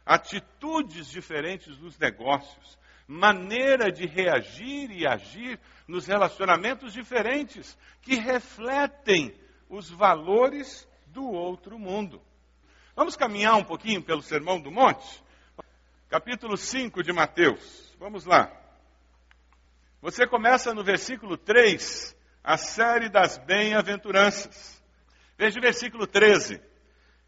atitudes 0.04 1.08
diferentes 1.08 1.78
nos 1.78 1.98
negócios, 1.98 2.78
maneira 3.06 3.90
de 3.90 4.06
reagir 4.06 4.90
e 4.90 5.06
agir 5.06 5.58
nos 5.86 6.06
relacionamentos 6.06 6.92
diferentes, 6.92 7.76
que 8.00 8.14
refletem 8.16 9.34
os 9.68 9.90
valores 9.90 10.88
do 11.06 11.24
outro 11.24 11.78
mundo. 11.78 12.20
Vamos 12.94 13.16
caminhar 13.16 13.56
um 13.56 13.64
pouquinho 13.64 14.02
pelo 14.02 14.22
Sermão 14.22 14.60
do 14.60 14.70
Monte? 14.70 15.22
Capítulo 16.08 16.56
5 16.56 17.02
de 17.02 17.12
Mateus. 17.12 17.94
Vamos 17.98 18.24
lá. 18.24 18.52
Você 20.02 20.26
começa 20.26 20.74
no 20.74 20.82
versículo 20.82 21.36
3, 21.36 22.14
a 22.42 22.56
série 22.56 23.08
das 23.08 23.38
bem-aventuranças. 23.38 24.82
Veja 25.38 25.58
o 25.58 25.62
versículo 25.62 26.06
13. 26.06 26.60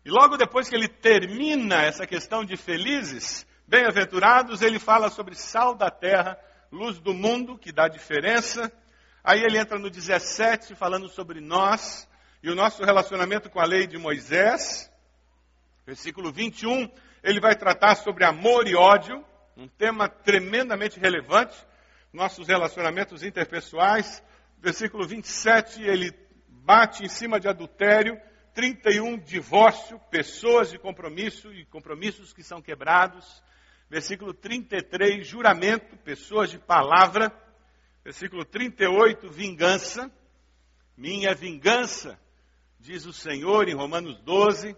E 0.04 0.10
logo 0.10 0.36
depois 0.36 0.68
que 0.68 0.74
ele 0.74 0.88
termina 0.88 1.82
essa 1.82 2.06
questão 2.06 2.44
de 2.44 2.56
felizes, 2.56 3.46
bem-aventurados, 3.66 4.62
ele 4.62 4.78
fala 4.78 5.08
sobre 5.08 5.34
sal 5.34 5.74
da 5.74 5.90
terra, 5.90 6.38
luz 6.70 6.98
do 7.00 7.14
mundo, 7.14 7.58
que 7.58 7.72
dá 7.72 7.88
diferença. 7.88 8.70
Aí 9.22 9.42
ele 9.42 9.58
entra 9.58 9.78
no 9.78 9.88
17, 9.88 10.74
falando 10.74 11.08
sobre 11.08 11.40
nós 11.40 12.08
e 12.42 12.50
o 12.50 12.54
nosso 12.54 12.84
relacionamento 12.84 13.48
com 13.48 13.60
a 13.60 13.64
lei 13.64 13.86
de 13.86 13.96
Moisés. 13.96 14.92
Versículo 15.86 16.30
21, 16.30 16.90
ele 17.22 17.40
vai 17.40 17.56
tratar 17.56 17.94
sobre 17.94 18.24
amor 18.24 18.66
e 18.66 18.74
ódio, 18.74 19.24
um 19.56 19.68
tema 19.68 20.08
tremendamente 20.08 21.00
relevante, 21.00 21.56
nossos 22.12 22.46
relacionamentos 22.46 23.22
interpessoais, 23.22 24.22
Versículo 24.64 25.06
27, 25.06 25.82
ele 25.82 26.10
bate 26.48 27.04
em 27.04 27.08
cima 27.08 27.38
de 27.38 27.46
adultério. 27.46 28.18
31, 28.54 29.18
divórcio, 29.18 29.98
pessoas 30.10 30.70
de 30.70 30.78
compromisso 30.78 31.52
e 31.52 31.66
compromissos 31.66 32.32
que 32.32 32.42
são 32.42 32.62
quebrados. 32.62 33.42
Versículo 33.90 34.32
33, 34.32 35.26
juramento, 35.26 35.96
pessoas 35.98 36.50
de 36.50 36.58
palavra. 36.58 37.32
Versículo 38.04 38.44
38, 38.44 39.28
vingança. 39.28 40.10
Minha 40.96 41.34
vingança, 41.34 42.16
diz 42.78 43.04
o 43.04 43.12
Senhor 43.12 43.68
em 43.68 43.74
Romanos 43.74 44.20
12. 44.20 44.76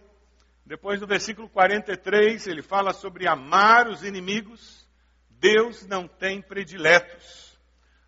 Depois, 0.64 0.98
no 1.00 1.06
versículo 1.06 1.48
43, 1.48 2.46
ele 2.46 2.62
fala 2.62 2.94
sobre 2.94 3.28
amar 3.28 3.88
os 3.88 4.02
inimigos. 4.02 4.88
Deus 5.28 5.86
não 5.86 6.08
tem 6.08 6.40
prediletos. 6.40 7.58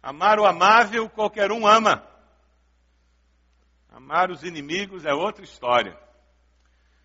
Amar 0.03 0.41
o 0.41 0.47
amável, 0.47 1.11
qualquer 1.11 1.53
um 1.53 1.67
ama. 1.67 2.09
Amar 3.99 4.31
os 4.31 4.45
inimigos 4.45 5.05
é 5.05 5.13
outra 5.13 5.43
história. 5.43 5.99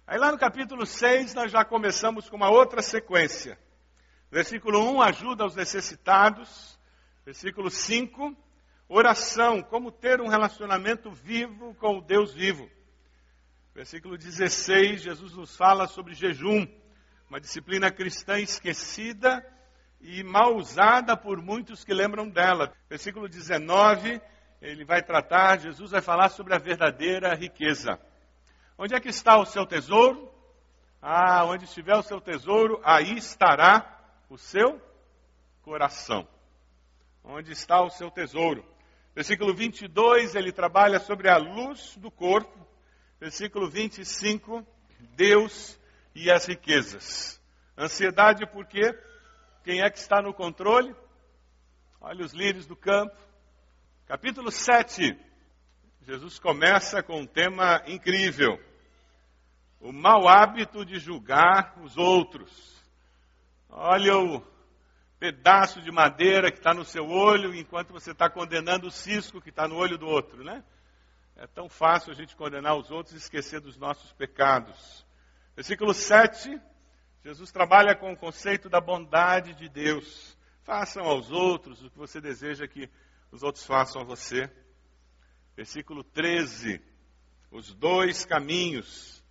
Aí 0.06 0.20
lá 0.20 0.32
no 0.32 0.38
capítulo 0.38 0.86
6 0.86 1.34
nós 1.34 1.52
já 1.52 1.66
começamos 1.66 2.30
com 2.30 2.36
uma 2.36 2.52
outra 2.52 2.84
sequência. 2.84 3.58
Versículo 4.30 4.80
1, 4.92 5.02
ajuda 5.02 5.44
aos 5.44 5.56
necessitados. 5.56 6.80
Versículo 7.26 7.72
5, 7.72 8.38
oração, 8.88 9.64
como 9.64 9.92
ter 9.92 10.22
um 10.22 10.28
relacionamento 10.28 11.10
vivo 11.10 11.74
com 11.80 11.98
o 11.98 12.02
Deus 12.02 12.32
vivo. 12.32 12.70
Versículo 13.74 14.16
16, 14.16 15.02
Jesus 15.02 15.34
nos 15.34 15.58
fala 15.58 15.88
sobre 15.88 16.14
jejum, 16.14 16.68
uma 17.28 17.42
disciplina 17.42 17.90
cristã 17.90 18.38
esquecida 18.38 19.44
e 20.00 20.24
mal 20.24 20.56
usada 20.56 21.18
por 21.18 21.42
muitos 21.42 21.84
que 21.84 21.92
lembram 21.92 22.30
dela. 22.30 22.72
Versículo 22.88 23.28
19, 23.28 24.22
ele 24.64 24.86
vai 24.86 25.04
tratar, 25.04 25.60
Jesus 25.60 25.92
vai 25.92 26.02
falar 26.02 26.30
sobre 26.30 26.56
a 26.56 26.58
verdadeira 26.58 27.36
riqueza. 27.36 28.00
Onde 28.78 28.96
é 28.96 29.00
que 29.00 29.10
está 29.10 29.38
o 29.38 29.46
seu 29.46 29.66
tesouro? 29.66 30.32
Ah, 31.02 31.44
onde 31.44 31.66
estiver 31.66 31.98
o 31.98 32.02
seu 32.02 32.22
tesouro, 32.22 32.80
aí 32.82 33.18
estará 33.18 34.00
o 34.30 34.38
seu 34.38 34.82
coração. 35.62 36.26
Onde 37.22 37.52
está 37.52 37.82
o 37.82 37.90
seu 37.90 38.10
tesouro? 38.10 38.66
Versículo 39.14 39.54
22, 39.54 40.34
ele 40.34 40.54
trabalha 40.54 40.98
sobre 40.98 41.30
a 41.30 41.36
luz 41.36 41.98
do 41.98 42.10
corpo. 42.10 42.66
Versículo 43.20 43.70
25, 43.70 44.66
Deus 45.14 45.78
e 46.16 46.32
as 46.32 46.46
riquezas. 46.46 47.38
Ansiedade 47.78 48.46
por 48.48 48.66
quê? 48.66 48.98
Quem 49.66 49.82
é 49.82 49.90
que 49.90 49.98
está 49.98 50.22
no 50.22 50.34
controle? 50.34 50.96
Olha 52.00 52.24
os 52.24 52.32
lírios 52.34 52.66
do 52.66 52.78
campo, 52.78 53.16
Capítulo 54.14 54.52
7. 54.52 55.18
Jesus 56.06 56.38
começa 56.38 57.02
com 57.02 57.22
um 57.22 57.26
tema 57.26 57.82
incrível. 57.88 58.64
O 59.80 59.92
mau 59.92 60.28
hábito 60.28 60.86
de 60.86 61.00
julgar 61.00 61.74
os 61.82 61.98
outros. 61.98 62.80
Olha 63.68 64.16
o 64.20 64.46
pedaço 65.18 65.82
de 65.82 65.92
madeira 65.92 66.52
que 66.52 66.60
está 66.60 66.76
no 66.76 66.86
seu 66.86 67.10
olho, 67.10 67.56
enquanto 67.56 67.92
você 67.92 68.12
está 68.12 68.30
condenando 68.30 68.86
o 68.86 68.92
cisco 68.92 69.42
que 69.42 69.50
está 69.50 69.68
no 69.68 69.78
olho 69.78 69.98
do 69.98 70.06
outro, 70.06 70.44
né? 70.44 70.64
É 71.36 71.48
tão 71.48 71.68
fácil 71.68 72.12
a 72.12 72.16
gente 72.16 72.36
condenar 72.36 72.78
os 72.78 72.92
outros 72.92 73.16
e 73.16 73.18
esquecer 73.18 73.62
dos 73.62 73.78
nossos 73.78 74.14
pecados. 74.14 75.04
Versículo 75.56 75.92
7, 75.92 76.62
Jesus 77.26 77.52
trabalha 77.52 77.96
com 77.96 78.14
o 78.14 78.16
conceito 78.16 78.70
da 78.70 78.80
bondade 78.80 79.56
de 79.56 79.68
Deus. 79.68 80.38
Façam 80.62 81.04
aos 81.04 81.32
outros 81.32 81.84
o 81.84 81.90
que 81.90 81.98
você 81.98 82.22
deseja 82.22 82.68
que 82.68 82.88
os 83.34 83.42
outros 83.42 83.66
façam 83.66 84.04
a 84.04 84.06
você. 84.06 84.48
Versículo 85.58 86.04
13. 86.04 86.80
Os 87.50 87.74
dois 87.74 88.26
caminhos, 88.26 89.24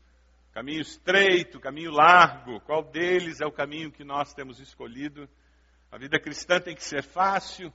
caminho 0.52 0.80
estreito, 0.80 1.60
caminho 1.60 1.92
largo, 1.92 2.60
qual 2.62 2.82
deles 2.82 3.40
é 3.40 3.46
o 3.46 3.52
caminho 3.52 3.92
que 3.92 4.02
nós 4.02 4.34
temos 4.34 4.58
escolhido? 4.58 5.28
A 5.90 5.98
vida 5.98 6.18
cristã 6.18 6.60
tem 6.60 6.74
que 6.74 6.82
ser 6.82 7.04
fácil. 7.04 7.72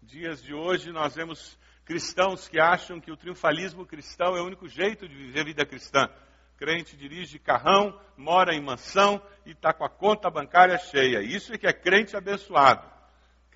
Dias 0.00 0.40
de 0.40 0.54
hoje 0.54 0.92
nós 0.92 1.16
vemos 1.16 1.58
cristãos 1.84 2.46
que 2.46 2.60
acham 2.60 3.00
que 3.00 3.10
o 3.10 3.16
triunfalismo 3.16 3.84
cristão 3.84 4.36
é 4.36 4.40
o 4.40 4.46
único 4.46 4.68
jeito 4.68 5.08
de 5.08 5.16
viver 5.16 5.40
a 5.40 5.44
vida 5.44 5.66
cristã. 5.66 6.08
Crente 6.56 6.96
dirige 6.96 7.40
carrão, 7.40 8.00
mora 8.16 8.54
em 8.54 8.62
mansão 8.62 9.20
e 9.44 9.50
está 9.50 9.72
com 9.72 9.84
a 9.84 9.90
conta 9.90 10.30
bancária 10.30 10.78
cheia. 10.78 11.22
Isso 11.22 11.52
é 11.52 11.58
que 11.58 11.66
é 11.66 11.72
crente 11.72 12.16
abençoado. 12.16 12.95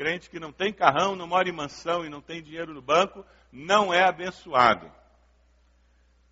Crente 0.00 0.30
que 0.30 0.40
não 0.40 0.50
tem 0.50 0.72
carrão, 0.72 1.14
não 1.14 1.26
mora 1.26 1.46
em 1.46 1.52
mansão 1.52 2.06
e 2.06 2.08
não 2.08 2.22
tem 2.22 2.42
dinheiro 2.42 2.72
no 2.72 2.80
banco, 2.80 3.22
não 3.52 3.92
é 3.92 4.02
abençoado. 4.02 4.90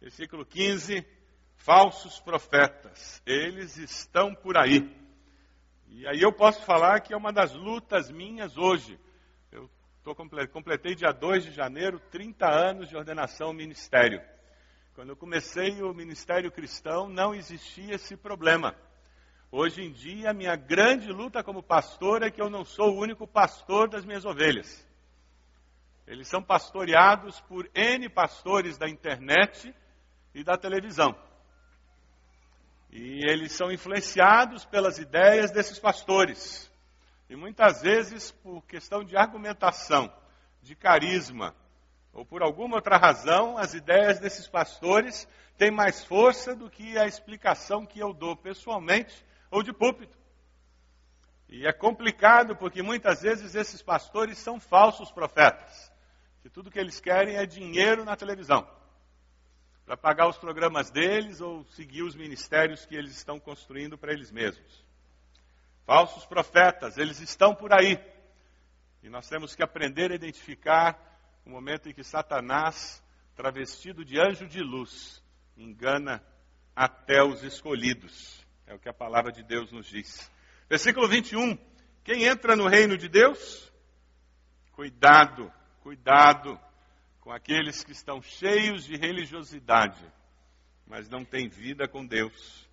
Versículo 0.01 0.47
15: 0.47 1.07
falsos 1.55 2.19
profetas, 2.19 3.21
eles 3.27 3.77
estão 3.77 4.35
por 4.35 4.57
aí. 4.57 4.91
E 5.87 6.07
aí 6.09 6.19
eu 6.19 6.33
posso 6.33 6.65
falar 6.65 7.01
que 7.01 7.13
é 7.13 7.17
uma 7.17 7.31
das 7.31 7.53
lutas 7.53 8.11
minhas 8.11 8.57
hoje. 8.57 8.99
Eu 9.53 9.69
tô, 10.03 10.15
completei 10.15 10.95
dia 10.95 11.13
2 11.13 11.45
de 11.45 11.53
janeiro 11.53 12.01
30 12.11 12.49
anos 12.49 12.89
de 12.89 12.97
ordenação 12.97 13.49
ao 13.49 13.53
ministério. 13.53 14.23
Quando 14.95 15.11
eu 15.11 15.17
comecei 15.17 15.83
o 15.83 15.93
ministério 15.93 16.51
cristão, 16.51 17.07
não 17.07 17.35
existia 17.35 17.97
esse 17.97 18.17
problema. 18.17 18.75
Hoje 19.51 19.83
em 19.83 19.91
dia, 19.91 20.31
a 20.31 20.35
minha 20.35 20.55
grande 20.57 21.11
luta 21.11 21.43
como 21.43 21.63
pastor 21.63 22.23
é 22.23 22.31
que 22.31 22.41
eu 22.41 22.51
não 22.51 22.67
sou 22.67 22.91
o 22.91 23.01
único 23.01 23.27
pastor 23.27 23.89
das 23.89 24.05
minhas 24.05 24.27
ovelhas. 24.27 24.87
Eles 26.07 26.29
são 26.29 26.43
pastoreados 26.43 27.41
por 27.43 27.67
N 27.75 28.11
pastores 28.11 28.77
da 28.77 28.87
internet 28.87 29.75
e 30.35 30.45
da 30.45 30.59
televisão. 30.59 31.19
E 32.91 33.27
eles 33.27 33.53
são 33.53 33.73
influenciados 33.73 34.67
pelas 34.67 34.99
ideias 34.99 35.51
desses 35.51 35.79
pastores. 35.79 36.71
E 37.31 37.35
muitas 37.35 37.81
vezes, 37.81 38.31
por 38.31 38.63
questão 38.67 39.03
de 39.03 39.17
argumentação, 39.17 40.13
de 40.63 40.77
carisma, 40.77 41.57
ou 42.13 42.23
por 42.23 42.43
alguma 42.43 42.77
outra 42.77 42.99
razão, 42.99 43.57
as 43.57 43.73
ideias 43.73 44.21
desses 44.21 44.47
pastores 44.47 45.27
têm 45.57 45.71
mais 45.71 46.05
força 46.05 46.55
do 46.55 46.69
que 46.69 46.99
a 46.99 47.07
explicação 47.07 47.87
que 47.87 47.99
eu 47.99 48.13
dou 48.13 48.37
pessoalmente 48.37 49.27
ou 49.51 49.63
de 49.63 49.73
púlpito. 49.73 50.17
E 51.49 51.67
é 51.67 51.73
complicado 51.73 52.55
porque 52.57 52.83
muitas 52.83 53.23
vezes 53.23 53.55
esses 53.55 53.83
pastores 53.83 54.39
são 54.39 54.61
falsos 54.61 55.11
profetas. 55.11 55.91
Que 56.43 56.51
tudo 56.51 56.71
que 56.71 56.79
eles 56.79 57.01
querem 57.01 57.37
é 57.37 57.47
dinheiro 57.47 58.05
na 58.05 58.17
televisão. 58.17 58.69
Para 59.87 59.97
pagar 59.97 60.29
os 60.29 60.37
programas 60.37 60.91
deles 60.91 61.41
ou 61.41 61.65
seguir 61.71 62.03
os 62.03 62.15
ministérios 62.15 62.85
que 62.85 62.95
eles 62.95 63.17
estão 63.17 63.41
construindo 63.41 63.97
para 63.97 64.13
eles 64.13 64.31
mesmos. 64.31 64.87
Falsos 65.87 66.27
profetas, 66.27 66.99
eles 66.99 67.19
estão 67.21 67.55
por 67.55 67.73
aí. 67.73 67.99
E 69.03 69.09
nós 69.09 69.27
temos 69.27 69.55
que 69.55 69.63
aprender 69.63 70.13
a 70.13 70.15
identificar 70.15 70.99
o 71.47 71.51
momento 71.51 71.89
em 71.89 71.95
que 71.95 72.05
Satanás, 72.05 73.03
travestido 73.35 74.05
de 74.05 74.21
anjo 74.21 74.47
de 74.47 74.61
luz, 74.61 75.23
engana 75.57 76.23
até 76.77 77.23
os 77.23 77.43
escolhidos. 77.43 78.38
É 78.69 78.75
o 78.75 78.79
que 78.79 78.89
a 78.89 78.93
palavra 78.93 79.33
de 79.33 79.43
Deus 79.43 79.73
nos 79.73 79.87
diz. 79.87 80.31
Versículo 80.69 81.09
21. 81.09 81.57
Quem 82.05 82.25
entra 82.25 82.55
no 82.55 82.69
reino 82.69 82.99
de 82.99 83.09
Deus? 83.09 83.73
Cuidado, 84.73 85.51
cuidado 85.81 86.61
com 87.21 87.33
aqueles 87.33 87.83
que 87.83 87.93
estão 87.93 88.21
cheios 88.21 88.85
de 88.85 88.95
religiosidade, 88.95 90.05
mas 90.87 91.09
não 91.09 91.25
têm 91.25 91.49
vida 91.49 91.89
com 91.89 92.05
Deus. 92.05 92.69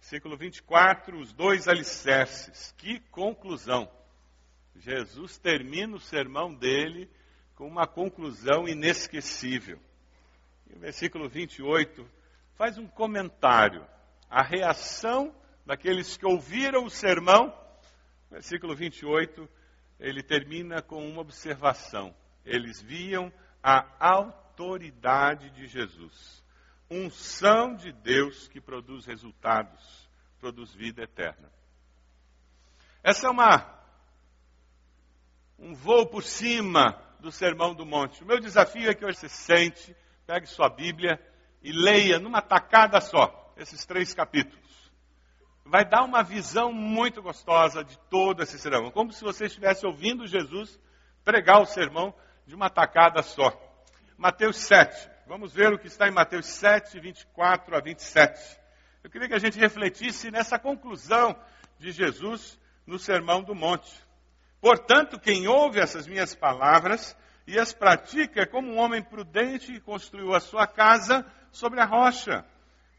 Versículo 0.00 0.34
24, 0.38 1.20
os 1.20 1.30
dois 1.34 1.68
alicerces. 1.68 2.74
Que 2.78 3.00
conclusão! 3.10 3.86
Jesus 4.76 5.36
termina 5.36 5.94
o 5.94 6.00
sermão 6.00 6.54
dele 6.54 7.06
com 7.54 7.68
uma 7.68 7.86
conclusão 7.86 8.66
inesquecível. 8.66 9.78
E 10.70 10.74
o 10.74 10.78
versículo 10.78 11.28
28 11.28 12.08
faz 12.54 12.78
um 12.78 12.86
comentário 12.86 13.86
a 14.30 14.42
reação 14.42 15.34
daqueles 15.66 16.16
que 16.16 16.24
ouviram 16.24 16.84
o 16.84 16.90
sermão. 16.90 17.52
Versículo 18.30 18.76
28, 18.76 19.48
ele 19.98 20.22
termina 20.22 20.80
com 20.80 21.04
uma 21.06 21.20
observação. 21.20 22.14
Eles 22.44 22.80
viam 22.80 23.32
a 23.60 23.84
autoridade 23.98 25.50
de 25.50 25.66
Jesus. 25.66 26.42
Unção 26.88 27.74
de 27.74 27.92
Deus 27.92 28.46
que 28.48 28.60
produz 28.60 29.04
resultados, 29.04 30.08
produz 30.38 30.72
vida 30.72 31.02
eterna. 31.02 31.50
Essa 33.02 33.26
é 33.26 33.30
uma 33.30 33.80
um 35.58 35.74
voo 35.74 36.06
por 36.06 36.22
cima 36.22 36.98
do 37.20 37.30
Sermão 37.30 37.74
do 37.74 37.84
Monte. 37.84 38.22
O 38.22 38.26
meu 38.26 38.40
desafio 38.40 38.88
é 38.88 38.94
que 38.94 39.04
hoje 39.04 39.18
você 39.18 39.28
sente, 39.28 39.94
pegue 40.26 40.46
sua 40.46 40.70
Bíblia 40.70 41.20
e 41.62 41.70
leia 41.70 42.18
numa 42.18 42.40
tacada 42.40 42.98
só 43.00 43.40
esses 43.56 43.84
três 43.84 44.12
capítulos. 44.14 44.90
Vai 45.64 45.84
dar 45.84 46.02
uma 46.02 46.22
visão 46.22 46.72
muito 46.72 47.22
gostosa 47.22 47.84
de 47.84 47.96
todo 48.10 48.42
esse 48.42 48.58
sermão. 48.58 48.90
Como 48.90 49.12
se 49.12 49.22
você 49.22 49.46
estivesse 49.46 49.86
ouvindo 49.86 50.26
Jesus 50.26 50.78
pregar 51.24 51.60
o 51.60 51.66
sermão 51.66 52.14
de 52.46 52.54
uma 52.54 52.68
tacada 52.68 53.22
só. 53.22 53.52
Mateus 54.16 54.56
7. 54.56 55.10
Vamos 55.26 55.52
ver 55.52 55.72
o 55.72 55.78
que 55.78 55.86
está 55.86 56.08
em 56.08 56.10
Mateus 56.10 56.46
7, 56.46 56.98
24 56.98 57.76
a 57.76 57.80
27. 57.80 58.58
Eu 59.04 59.10
queria 59.10 59.28
que 59.28 59.34
a 59.34 59.38
gente 59.38 59.58
refletisse 59.58 60.30
nessa 60.30 60.58
conclusão 60.58 61.36
de 61.78 61.92
Jesus 61.92 62.58
no 62.86 62.98
Sermão 62.98 63.42
do 63.42 63.54
Monte. 63.54 63.90
Portanto, 64.60 65.18
quem 65.18 65.46
ouve 65.46 65.78
essas 65.78 66.06
minhas 66.06 66.34
palavras 66.34 67.16
e 67.46 67.58
as 67.58 67.72
pratica 67.72 68.42
é 68.42 68.46
como 68.46 68.72
um 68.72 68.78
homem 68.78 69.02
prudente 69.02 69.72
que 69.72 69.80
construiu 69.80 70.34
a 70.34 70.40
sua 70.40 70.66
casa 70.66 71.24
sobre 71.50 71.80
a 71.80 71.84
rocha. 71.84 72.44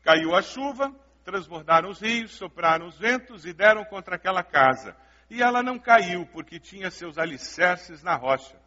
Caiu 0.03 0.35
a 0.35 0.41
chuva, 0.41 0.93
transbordaram 1.23 1.89
os 1.89 1.99
rios, 1.99 2.31
sopraram 2.31 2.87
os 2.87 2.97
ventos 2.97 3.45
e 3.45 3.53
deram 3.53 3.85
contra 3.85 4.15
aquela 4.15 4.43
casa. 4.43 4.95
E 5.29 5.41
ela 5.41 5.61
não 5.61 5.79
caiu, 5.79 6.25
porque 6.27 6.59
tinha 6.59 6.89
seus 6.91 7.17
alicerces 7.17 8.03
na 8.03 8.15
rocha. 8.15 8.59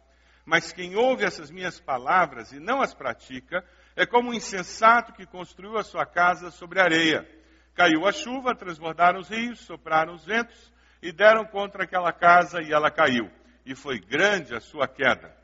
Mas 0.45 0.71
quem 0.71 0.95
ouve 0.95 1.25
essas 1.25 1.51
minhas 1.51 1.79
palavras 1.79 2.51
e 2.51 2.59
não 2.59 2.81
as 2.81 2.93
pratica, 2.93 3.65
é 3.95 4.05
como 4.05 4.29
um 4.29 4.33
insensato 4.33 5.13
que 5.13 5.25
construiu 5.25 5.77
a 5.77 5.83
sua 5.83 6.05
casa 6.05 6.51
sobre 6.51 6.79
areia. 6.79 7.27
Caiu 7.73 8.07
a 8.07 8.11
chuva, 8.11 8.55
transbordaram 8.55 9.19
os 9.19 9.29
rios, 9.29 9.59
sopraram 9.59 10.13
os 10.13 10.23
ventos 10.23 10.71
e 11.01 11.11
deram 11.11 11.45
contra 11.45 11.83
aquela 11.83 12.13
casa 12.13 12.61
e 12.61 12.71
ela 12.71 12.89
caiu. 12.89 13.29
E 13.65 13.75
foi 13.75 13.99
grande 13.99 14.55
a 14.55 14.59
sua 14.59 14.87
queda. 14.87 15.35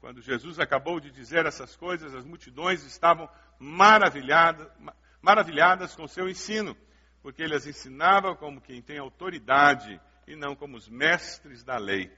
Quando 0.00 0.20
Jesus 0.20 0.58
acabou 0.58 1.00
de 1.00 1.10
dizer 1.10 1.46
essas 1.46 1.74
coisas, 1.74 2.14
as 2.14 2.24
multidões 2.24 2.84
estavam 2.84 3.28
maravilhadas, 3.58 4.68
maravilhadas 5.24 5.96
com 5.96 6.06
seu 6.06 6.28
ensino, 6.28 6.76
porque 7.22 7.42
ele 7.42 7.54
as 7.54 7.66
ensinava 7.66 8.36
como 8.36 8.60
quem 8.60 8.82
tem 8.82 8.98
autoridade 8.98 9.98
e 10.28 10.36
não 10.36 10.54
como 10.54 10.76
os 10.76 10.86
mestres 10.86 11.64
da 11.64 11.78
lei. 11.78 12.12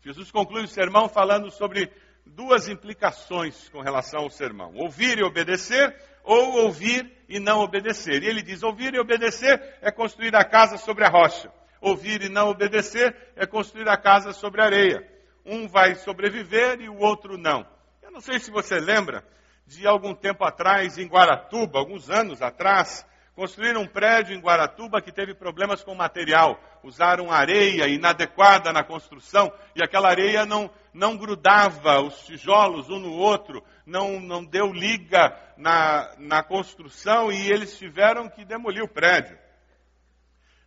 Jesus 0.00 0.30
conclui 0.30 0.64
o 0.64 0.68
sermão 0.68 1.06
falando 1.06 1.50
sobre 1.50 1.92
duas 2.24 2.66
implicações 2.66 3.68
com 3.68 3.82
relação 3.82 4.20
ao 4.20 4.30
sermão: 4.30 4.72
ouvir 4.74 5.18
e 5.18 5.22
obedecer, 5.22 5.94
ou 6.24 6.62
ouvir 6.64 7.12
e 7.28 7.38
não 7.38 7.60
obedecer. 7.60 8.22
E 8.22 8.26
ele 8.26 8.42
diz: 8.42 8.62
ouvir 8.62 8.94
e 8.94 8.98
obedecer 8.98 9.76
é 9.82 9.90
construir 9.90 10.34
a 10.34 10.42
casa 10.42 10.78
sobre 10.78 11.04
a 11.04 11.10
rocha. 11.10 11.52
Ouvir 11.78 12.22
e 12.22 12.30
não 12.30 12.48
obedecer 12.48 13.14
é 13.36 13.44
construir 13.44 13.86
a 13.86 13.98
casa 13.98 14.32
sobre 14.32 14.62
a 14.62 14.64
areia. 14.64 15.06
Um 15.44 15.68
vai 15.68 15.94
sobreviver 15.94 16.80
e 16.80 16.88
o 16.88 16.96
outro 16.96 17.36
não. 17.36 17.68
Eu 18.02 18.10
não 18.10 18.20
sei 18.20 18.38
se 18.38 18.50
você 18.50 18.80
lembra 18.80 19.22
de 19.66 19.86
algum 19.86 20.14
tempo 20.14 20.44
atrás, 20.44 20.96
em 20.96 21.08
Guaratuba, 21.08 21.78
alguns 21.78 22.08
anos 22.08 22.40
atrás, 22.40 23.04
construíram 23.34 23.82
um 23.82 23.86
prédio 23.86 24.34
em 24.34 24.40
Guaratuba 24.40 25.02
que 25.02 25.10
teve 25.10 25.34
problemas 25.34 25.82
com 25.82 25.94
material. 25.94 26.58
Usaram 26.84 27.32
areia 27.32 27.88
inadequada 27.88 28.72
na 28.72 28.84
construção 28.84 29.52
e 29.74 29.82
aquela 29.82 30.08
areia 30.08 30.46
não, 30.46 30.70
não 30.94 31.16
grudava 31.16 32.00
os 32.00 32.24
tijolos 32.24 32.88
um 32.88 33.00
no 33.00 33.12
outro, 33.12 33.62
não, 33.84 34.20
não 34.20 34.44
deu 34.44 34.72
liga 34.72 35.36
na, 35.56 36.14
na 36.16 36.42
construção 36.44 37.32
e 37.32 37.50
eles 37.50 37.76
tiveram 37.76 38.28
que 38.28 38.44
demolir 38.44 38.84
o 38.84 38.88
prédio. 38.88 39.36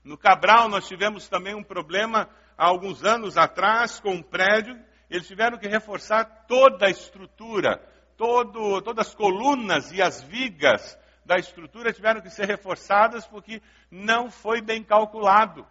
No 0.04 0.18
Cabral, 0.18 0.68
nós 0.68 0.88
tivemos 0.88 1.30
também 1.30 1.56
um 1.56 1.64
problema 1.64 2.30
há 2.58 2.66
alguns 2.66 3.04
anos 3.06 3.38
atrás 3.38 4.00
com 4.00 4.12
um 4.12 4.22
prédio. 4.22 4.78
Eles 5.10 5.28
tiveram 5.28 5.58
que 5.58 5.68
reforçar 5.68 6.46
toda 6.48 6.86
a 6.86 6.90
estrutura 6.90 7.82
todo, 8.20 8.82
todas 8.82 9.08
as 9.08 9.16
colunas 9.16 9.94
e 9.94 10.02
as 10.02 10.22
vigas 10.22 11.00
da 11.24 11.38
estrutura 11.38 11.94
tiveram 11.94 12.20
que 12.20 12.30
ser 12.30 12.46
reforçadas 12.46 13.26
porque 13.26 13.62
não 13.90 14.30
foi 14.30 14.62
bem 14.62 14.84
calculado. 14.84 15.66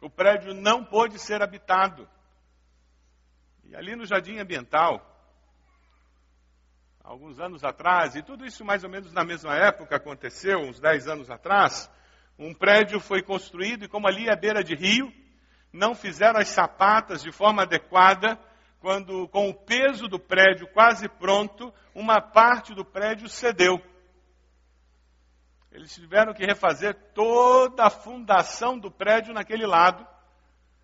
O 0.00 0.08
prédio 0.08 0.54
não 0.54 0.82
pôde 0.82 1.18
ser 1.18 1.42
habitado. 1.42 2.08
E 3.62 3.76
ali 3.76 3.94
no 3.94 4.06
Jardim 4.06 4.38
Ambiental, 4.38 5.04
alguns 7.04 7.38
anos 7.38 7.62
atrás, 7.62 8.16
e 8.16 8.22
tudo 8.22 8.46
isso 8.46 8.64
mais 8.64 8.82
ou 8.82 8.88
menos 8.88 9.12
na 9.12 9.22
mesma 9.22 9.54
época 9.54 9.96
aconteceu, 9.96 10.60
uns 10.60 10.80
10 10.80 11.08
anos 11.08 11.30
atrás, 11.30 11.90
um 12.38 12.54
prédio 12.54 12.98
foi 13.00 13.22
construído 13.22 13.84
e 13.84 13.88
como 13.88 14.08
ali 14.08 14.30
é 14.30 14.36
beira 14.36 14.64
de 14.64 14.74
rio, 14.74 15.12
não 15.70 15.94
fizeram 15.94 16.40
as 16.40 16.48
sapatas 16.48 17.22
de 17.22 17.30
forma 17.30 17.64
adequada 17.64 18.38
quando, 18.86 19.26
com 19.30 19.50
o 19.50 19.52
peso 19.52 20.06
do 20.06 20.16
prédio 20.16 20.68
quase 20.68 21.08
pronto, 21.08 21.74
uma 21.92 22.20
parte 22.20 22.72
do 22.72 22.84
prédio 22.84 23.28
cedeu. 23.28 23.84
Eles 25.72 25.92
tiveram 25.92 26.32
que 26.32 26.46
refazer 26.46 26.94
toda 27.12 27.84
a 27.84 27.90
fundação 27.90 28.78
do 28.78 28.88
prédio 28.88 29.34
naquele 29.34 29.66
lado, 29.66 30.06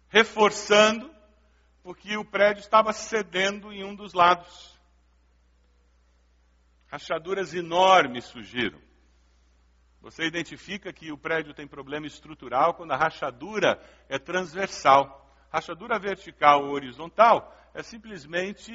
reforçando, 0.09 1.15
porque 1.81 2.17
o 2.17 2.25
prédio 2.25 2.59
estava 2.59 2.93
cedendo 2.93 3.73
em 3.73 3.85
um 3.85 3.95
dos 3.95 4.15
lados. 4.15 4.77
Rachaduras 6.89 7.55
enormes 7.55 8.25
surgiram. 8.25 8.81
Você 10.01 10.25
identifica 10.25 10.93
que 10.93 11.13
o 11.13 11.17
prédio 11.17 11.55
tem 11.55 11.69
problema 11.69 12.09
estrutural 12.09 12.75
quando 12.75 12.91
a 12.91 12.97
rachadura 12.97 13.81
é 14.09 14.19
transversal. 14.19 15.22
Rachadura 15.53 15.99
vertical 15.99 16.65
ou 16.65 16.71
horizontal 16.71 17.55
é 17.75 17.83
simplesmente 17.83 18.73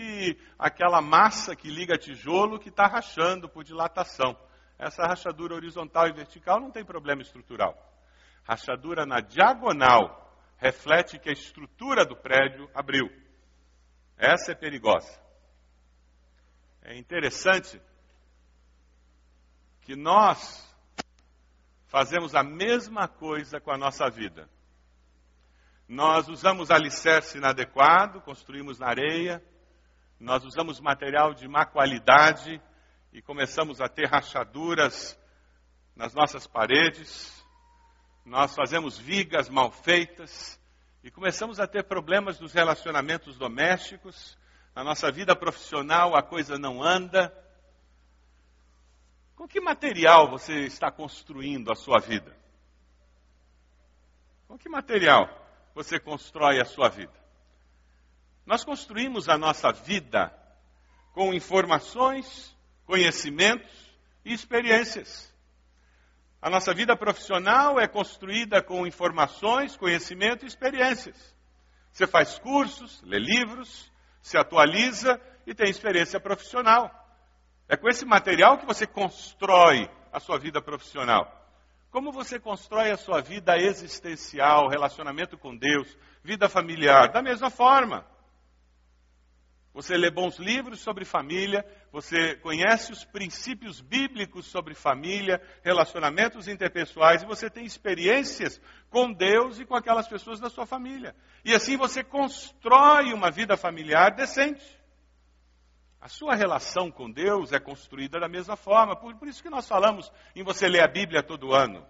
aquela 0.60 1.02
massa 1.02 1.56
que 1.56 1.72
liga 1.72 1.98
tijolo 1.98 2.60
que 2.60 2.70
está 2.70 2.86
rachando 2.86 3.50
por 3.50 3.64
dilatação. 3.64 4.38
Essa 4.78 5.08
rachadura 5.08 5.56
horizontal 5.56 6.08
e 6.08 6.14
vertical 6.14 6.60
não 6.60 6.70
tem 6.70 6.86
problema 6.86 7.24
estrutural. 7.24 7.76
Rachadura 8.44 9.08
na 9.08 9.22
diagonal 9.22 10.24
reflete 10.58 11.18
que 11.18 11.30
a 11.30 11.34
estrutura 11.34 12.06
do 12.06 12.16
prédio 12.16 12.70
abriu. 12.76 13.10
Essa 14.16 14.52
é 14.52 14.56
perigosa. 14.56 15.20
É 16.84 16.96
interessante 16.96 17.82
que 19.82 19.96
nós 19.96 20.64
fazemos 21.88 22.36
a 22.36 22.44
mesma 22.44 23.08
coisa 23.08 23.60
com 23.60 23.72
a 23.72 23.78
nossa 23.78 24.08
vida. 24.12 24.48
Nós 25.88 26.28
usamos 26.28 26.70
alicerce 26.70 27.38
inadequado, 27.38 28.20
construímos 28.20 28.78
na 28.78 28.88
areia, 28.88 29.42
nós 30.20 30.44
usamos 30.44 30.82
material 30.82 31.34
de 31.34 31.48
má 31.48 31.66
qualidade 31.66 32.62
e 33.14 33.22
começamos 33.22 33.80
a 33.80 33.88
ter 33.88 34.06
rachaduras 34.08 35.18
nas 35.96 36.14
nossas 36.14 36.46
paredes, 36.46 37.46
nós 38.26 38.54
fazemos 38.54 38.98
vigas 38.98 39.48
mal 39.48 39.72
feitas 39.72 40.60
e 41.02 41.10
começamos 41.10 41.58
a 41.58 41.66
ter 41.66 41.84
problemas 41.84 42.38
nos 42.38 42.52
relacionamentos 42.52 43.38
domésticos, 43.38 44.38
na 44.76 44.84
nossa 44.84 45.10
vida 45.10 45.34
profissional 45.36 46.18
a 46.18 46.22
coisa 46.22 46.60
não 46.60 46.84
anda. 46.84 47.34
Com 49.38 49.48
que 49.48 49.62
material 49.62 50.30
você 50.30 50.66
está 50.66 50.92
construindo 50.92 51.72
a 51.72 51.76
sua 51.76 52.00
vida? 52.00 52.36
Com 54.50 54.58
que 54.58 54.68
material? 54.68 55.47
Você 55.78 56.00
constrói 56.00 56.60
a 56.60 56.66
sua 56.66 56.90
vida. 56.90 57.14
Nós 58.48 58.64
construímos 58.64 59.30
a 59.30 59.38
nossa 59.38 59.72
vida 59.72 60.34
com 61.14 61.36
informações, 61.36 62.58
conhecimentos 62.84 63.72
e 64.26 64.34
experiências. 64.34 65.32
A 66.42 66.50
nossa 66.50 66.74
vida 66.74 66.98
profissional 66.98 67.80
é 67.80 67.88
construída 67.88 68.60
com 68.60 68.88
informações, 68.88 69.78
conhecimento 69.78 70.46
e 70.46 70.48
experiências. 70.48 71.16
Você 71.92 72.08
faz 72.08 72.40
cursos, 72.40 73.00
lê 73.04 73.20
livros, 73.20 73.92
se 74.20 74.36
atualiza 74.36 75.22
e 75.46 75.54
tem 75.54 75.70
experiência 75.70 76.20
profissional. 76.20 76.90
É 77.70 77.78
com 77.78 77.88
esse 77.88 78.04
material 78.04 78.58
que 78.58 78.66
você 78.66 78.88
constrói 78.88 79.88
a 80.12 80.20
sua 80.20 80.40
vida 80.40 80.60
profissional. 80.60 81.47
Como 81.90 82.12
você 82.12 82.40
constrói 82.40 82.92
a 82.92 82.98
sua 82.98 83.22
vida 83.22 83.58
existencial, 83.58 84.68
relacionamento 84.68 85.38
com 85.38 85.56
Deus, 85.56 85.98
vida 86.24 86.50
familiar? 86.50 87.12
Da 87.12 87.22
mesma 87.22 87.50
forma. 87.50 88.06
Você 89.78 89.96
lê 89.96 90.10
bons 90.10 90.40
livros 90.40 90.80
sobre 90.80 91.06
família, 91.06 91.64
você 91.92 92.36
conhece 92.38 92.92
os 92.92 93.06
princípios 93.06 93.80
bíblicos 93.80 94.48
sobre 94.48 94.74
família, 94.74 95.40
relacionamentos 95.64 96.48
interpessoais, 96.48 97.22
e 97.22 97.28
você 97.28 97.48
tem 97.48 97.64
experiências 97.64 98.60
com 98.90 99.14
Deus 99.14 99.60
e 99.60 99.66
com 99.66 99.76
aquelas 99.76 100.08
pessoas 100.08 100.40
da 100.40 100.50
sua 100.50 100.66
família. 100.66 101.16
E 101.46 101.54
assim 101.54 101.78
você 101.78 102.04
constrói 102.04 103.14
uma 103.14 103.30
vida 103.30 103.56
familiar 103.56 104.16
decente. 104.16 104.77
A 106.00 106.08
sua 106.08 106.36
relação 106.36 106.92
com 106.92 107.10
Deus 107.10 107.52
é 107.52 107.60
construída 107.60 108.20
da 108.20 108.28
mesma 108.28 108.56
forma. 108.56 108.96
Por, 108.96 109.16
por, 109.16 109.28
isso 109.28 109.42
que 109.42 109.50
nós 109.50 109.68
falamos 109.68 110.12
em 110.36 110.44
você 110.44 110.68
ler 110.68 110.82
a 110.82 110.88
Bíblia 110.88 111.24
todo 111.24 111.54
ano, 111.54 111.86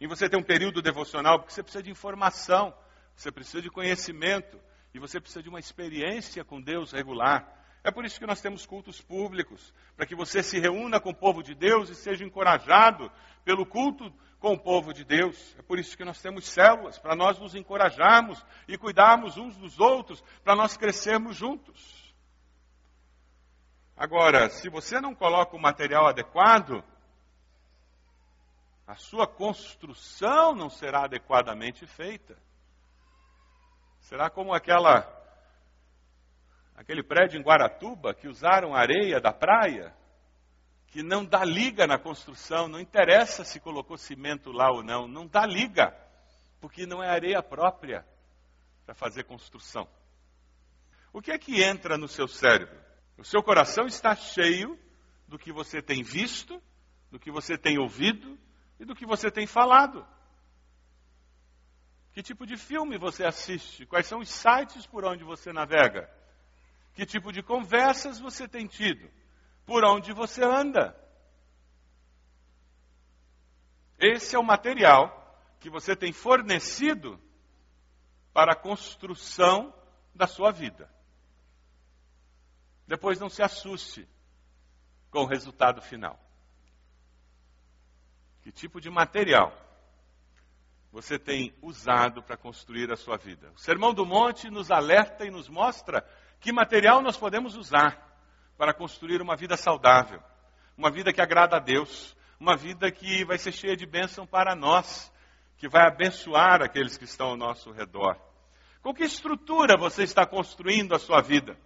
em 0.00 0.06
você 0.06 0.28
ter 0.28 0.36
um 0.36 0.42
período 0.42 0.82
devocional, 0.82 1.38
porque 1.38 1.52
você 1.52 1.62
precisa 1.62 1.82
de 1.82 1.90
informação, 1.90 2.74
você 3.14 3.32
precisa 3.32 3.62
de 3.62 3.70
conhecimento 3.70 4.60
e 4.92 4.98
você 4.98 5.18
precisa 5.18 5.42
de 5.42 5.48
uma 5.48 5.58
experiência 5.58 6.44
com 6.44 6.60
Deus 6.60 6.92
regular. 6.92 7.50
É 7.82 7.90
por 7.90 8.04
isso 8.04 8.18
que 8.18 8.26
nós 8.26 8.40
temos 8.40 8.66
cultos 8.66 9.00
públicos, 9.00 9.72
para 9.96 10.04
que 10.04 10.14
você 10.14 10.42
se 10.42 10.58
reúna 10.58 11.00
com 11.00 11.10
o 11.10 11.14
povo 11.14 11.42
de 11.42 11.54
Deus 11.54 11.88
e 11.88 11.94
seja 11.94 12.24
encorajado 12.24 13.10
pelo 13.44 13.64
culto 13.64 14.12
com 14.38 14.52
o 14.52 14.58
povo 14.58 14.92
de 14.92 15.04
Deus. 15.04 15.56
É 15.58 15.62
por 15.62 15.78
isso 15.78 15.96
que 15.96 16.04
nós 16.04 16.20
temos 16.20 16.46
células, 16.46 16.98
para 16.98 17.14
nós 17.16 17.38
nos 17.38 17.54
encorajarmos 17.54 18.44
e 18.68 18.76
cuidarmos 18.76 19.38
uns 19.38 19.56
dos 19.56 19.78
outros, 19.78 20.22
para 20.44 20.54
nós 20.54 20.76
crescermos 20.76 21.36
juntos. 21.36 22.05
Agora, 23.96 24.50
se 24.50 24.68
você 24.68 25.00
não 25.00 25.14
coloca 25.14 25.56
o 25.56 25.60
material 25.60 26.06
adequado, 26.06 26.84
a 28.86 28.94
sua 28.94 29.26
construção 29.26 30.54
não 30.54 30.68
será 30.68 31.04
adequadamente 31.04 31.86
feita. 31.86 32.36
Será 34.00 34.28
como 34.28 34.54
aquela 34.54 35.12
aquele 36.76 37.02
prédio 37.02 37.40
em 37.40 37.42
Guaratuba 37.42 38.14
que 38.14 38.28
usaram 38.28 38.74
areia 38.74 39.18
da 39.18 39.32
praia, 39.32 39.96
que 40.88 41.02
não 41.02 41.24
dá 41.24 41.42
liga 41.42 41.86
na 41.86 41.98
construção, 41.98 42.68
não 42.68 42.78
interessa 42.78 43.44
se 43.44 43.58
colocou 43.58 43.96
cimento 43.96 44.52
lá 44.52 44.70
ou 44.70 44.82
não, 44.82 45.08
não 45.08 45.26
dá 45.26 45.46
liga, 45.46 45.96
porque 46.60 46.86
não 46.86 47.02
é 47.02 47.08
areia 47.08 47.42
própria 47.42 48.06
para 48.84 48.94
fazer 48.94 49.24
construção. 49.24 49.88
O 51.14 51.22
que 51.22 51.32
é 51.32 51.38
que 51.38 51.62
entra 51.62 51.96
no 51.96 52.06
seu 52.06 52.28
cérebro? 52.28 52.85
O 53.16 53.24
seu 53.24 53.42
coração 53.42 53.86
está 53.86 54.14
cheio 54.14 54.78
do 55.26 55.38
que 55.38 55.52
você 55.52 55.80
tem 55.80 56.02
visto, 56.02 56.62
do 57.10 57.18
que 57.18 57.30
você 57.30 57.56
tem 57.56 57.78
ouvido 57.78 58.38
e 58.78 58.84
do 58.84 58.94
que 58.94 59.06
você 59.06 59.30
tem 59.30 59.46
falado. 59.46 60.06
Que 62.12 62.22
tipo 62.22 62.46
de 62.46 62.56
filme 62.56 62.98
você 62.98 63.24
assiste? 63.24 63.84
Quais 63.86 64.06
são 64.06 64.20
os 64.20 64.28
sites 64.28 64.86
por 64.86 65.04
onde 65.04 65.24
você 65.24 65.52
navega? 65.52 66.10
Que 66.94 67.04
tipo 67.04 67.30
de 67.30 67.42
conversas 67.42 68.18
você 68.18 68.48
tem 68.48 68.66
tido? 68.66 69.10
Por 69.66 69.84
onde 69.84 70.12
você 70.12 70.42
anda? 70.42 70.96
Esse 73.98 74.36
é 74.36 74.38
o 74.38 74.44
material 74.44 75.22
que 75.58 75.70
você 75.70 75.96
tem 75.96 76.12
fornecido 76.12 77.20
para 78.32 78.52
a 78.52 78.56
construção 78.56 79.74
da 80.14 80.26
sua 80.26 80.50
vida. 80.50 80.90
Depois 82.86 83.18
não 83.18 83.28
se 83.28 83.42
assuste 83.42 84.08
com 85.10 85.20
o 85.20 85.26
resultado 85.26 85.80
final. 85.82 86.18
Que 88.42 88.52
tipo 88.52 88.80
de 88.80 88.88
material 88.88 89.52
você 90.92 91.18
tem 91.18 91.54
usado 91.60 92.22
para 92.22 92.36
construir 92.36 92.92
a 92.92 92.96
sua 92.96 93.16
vida? 93.16 93.50
O 93.52 93.58
Sermão 93.58 93.92
do 93.92 94.06
Monte 94.06 94.48
nos 94.48 94.70
alerta 94.70 95.24
e 95.24 95.30
nos 95.30 95.48
mostra 95.48 96.06
que 96.40 96.52
material 96.52 97.02
nós 97.02 97.16
podemos 97.16 97.56
usar 97.56 98.06
para 98.56 98.72
construir 98.72 99.20
uma 99.20 99.36
vida 99.36 99.56
saudável, 99.56 100.22
uma 100.76 100.90
vida 100.90 101.12
que 101.12 101.20
agrada 101.20 101.56
a 101.56 101.60
Deus, 101.60 102.16
uma 102.38 102.56
vida 102.56 102.90
que 102.90 103.24
vai 103.24 103.36
ser 103.36 103.52
cheia 103.52 103.76
de 103.76 103.84
bênção 103.84 104.26
para 104.26 104.54
nós, 104.54 105.12
que 105.58 105.68
vai 105.68 105.86
abençoar 105.86 106.62
aqueles 106.62 106.96
que 106.96 107.04
estão 107.04 107.28
ao 107.28 107.36
nosso 107.36 107.72
redor. 107.72 108.16
Com 108.82 108.94
que 108.94 109.02
estrutura 109.02 109.76
você 109.76 110.04
está 110.04 110.24
construindo 110.24 110.94
a 110.94 110.98
sua 110.98 111.20
vida? 111.20 111.58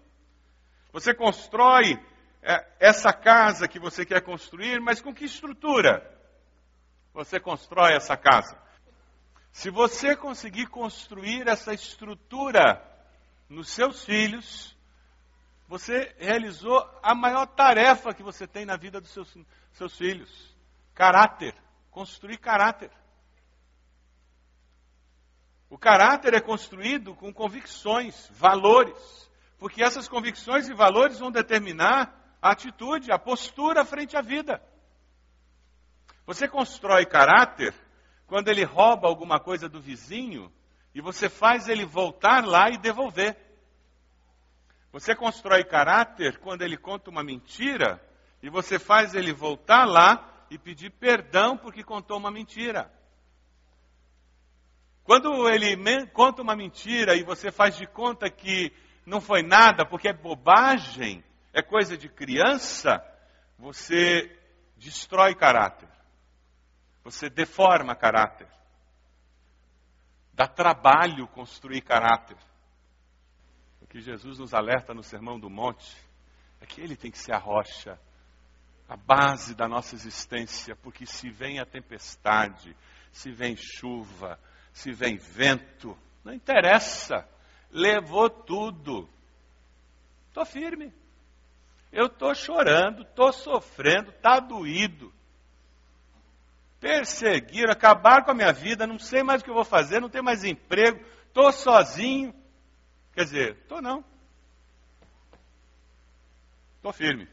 Você 0.92 1.14
constrói 1.14 1.98
é, 2.42 2.66
essa 2.80 3.12
casa 3.12 3.68
que 3.68 3.78
você 3.78 4.04
quer 4.04 4.22
construir, 4.22 4.80
mas 4.80 5.00
com 5.00 5.14
que 5.14 5.24
estrutura 5.24 6.18
você 7.12 7.40
constrói 7.40 7.94
essa 7.94 8.16
casa? 8.16 8.56
Se 9.52 9.68
você 9.68 10.14
conseguir 10.14 10.66
construir 10.66 11.48
essa 11.48 11.74
estrutura 11.74 12.82
nos 13.48 13.68
seus 13.68 14.04
filhos, 14.04 14.76
você 15.66 16.14
realizou 16.18 16.78
a 17.02 17.14
maior 17.14 17.46
tarefa 17.46 18.14
que 18.14 18.22
você 18.22 18.46
tem 18.46 18.64
na 18.64 18.76
vida 18.76 19.00
dos 19.00 19.10
seus, 19.10 19.36
seus 19.72 19.96
filhos: 19.96 20.56
caráter. 20.94 21.54
Construir 21.90 22.38
caráter. 22.38 22.90
O 25.68 25.76
caráter 25.76 26.34
é 26.34 26.40
construído 26.40 27.14
com 27.14 27.32
convicções, 27.32 28.28
valores. 28.32 29.29
Porque 29.60 29.82
essas 29.82 30.08
convicções 30.08 30.68
e 30.68 30.72
valores 30.72 31.18
vão 31.18 31.30
determinar 31.30 32.18
a 32.40 32.52
atitude, 32.52 33.12
a 33.12 33.18
postura 33.18 33.84
frente 33.84 34.16
à 34.16 34.22
vida. 34.22 34.60
Você 36.24 36.48
constrói 36.48 37.04
caráter 37.04 37.74
quando 38.26 38.48
ele 38.48 38.64
rouba 38.64 39.06
alguma 39.06 39.38
coisa 39.38 39.68
do 39.68 39.78
vizinho 39.78 40.50
e 40.94 41.02
você 41.02 41.28
faz 41.28 41.68
ele 41.68 41.84
voltar 41.84 42.42
lá 42.46 42.70
e 42.70 42.78
devolver. 42.78 43.36
Você 44.92 45.14
constrói 45.14 45.62
caráter 45.62 46.38
quando 46.38 46.62
ele 46.62 46.78
conta 46.78 47.10
uma 47.10 47.22
mentira 47.22 48.02
e 48.42 48.48
você 48.48 48.78
faz 48.78 49.14
ele 49.14 49.32
voltar 49.32 49.84
lá 49.84 50.46
e 50.48 50.56
pedir 50.56 50.88
perdão 50.90 51.58
porque 51.58 51.84
contou 51.84 52.16
uma 52.16 52.30
mentira. 52.30 52.90
Quando 55.04 55.50
ele 55.50 55.76
conta 56.06 56.40
uma 56.40 56.56
mentira 56.56 57.14
e 57.14 57.22
você 57.22 57.52
faz 57.52 57.76
de 57.76 57.86
conta 57.86 58.30
que 58.30 58.72
não 59.10 59.20
foi 59.20 59.42
nada, 59.42 59.84
porque 59.84 60.08
é 60.08 60.12
bobagem, 60.12 61.22
é 61.52 61.60
coisa 61.60 61.98
de 61.98 62.08
criança, 62.08 63.04
você 63.58 64.38
destrói 64.76 65.34
caráter. 65.34 65.88
Você 67.02 67.28
deforma 67.28 67.96
caráter. 67.96 68.46
Dá 70.32 70.46
trabalho 70.46 71.26
construir 71.26 71.80
caráter. 71.80 72.36
O 73.82 73.86
que 73.86 74.00
Jesus 74.00 74.38
nos 74.38 74.54
alerta 74.54 74.94
no 74.94 75.02
Sermão 75.02 75.40
do 75.40 75.50
Monte 75.50 75.96
é 76.60 76.66
que 76.66 76.80
ele 76.80 76.94
tem 76.94 77.10
que 77.10 77.18
ser 77.18 77.34
a 77.34 77.38
rocha, 77.38 77.98
a 78.88 78.96
base 78.96 79.56
da 79.56 79.66
nossa 79.66 79.96
existência, 79.96 80.76
porque 80.76 81.04
se 81.04 81.28
vem 81.30 81.58
a 81.58 81.66
tempestade, 81.66 82.76
se 83.10 83.32
vem 83.32 83.56
chuva, 83.56 84.38
se 84.72 84.92
vem 84.92 85.16
vento, 85.16 85.98
não 86.22 86.32
interessa 86.32 87.28
levou 87.70 88.28
tudo. 88.28 89.08
Estou 90.28 90.44
firme. 90.44 90.92
Eu 91.92 92.06
estou 92.06 92.34
chorando, 92.34 93.02
estou 93.02 93.32
sofrendo, 93.32 94.10
está 94.10 94.38
doído. 94.38 95.12
Perseguiram, 96.78 97.72
acabaram 97.72 98.24
com 98.24 98.30
a 98.30 98.34
minha 98.34 98.52
vida, 98.52 98.86
não 98.86 98.98
sei 98.98 99.22
mais 99.22 99.42
o 99.42 99.44
que 99.44 99.50
eu 99.50 99.54
vou 99.54 99.64
fazer, 99.64 100.00
não 100.00 100.08
tenho 100.08 100.24
mais 100.24 100.44
emprego, 100.44 101.04
estou 101.26 101.52
sozinho. 101.52 102.34
Quer 103.12 103.24
dizer, 103.24 103.56
estou 103.56 103.82
não. 103.82 104.04
Estou 106.76 106.92
firme. 106.92 107.28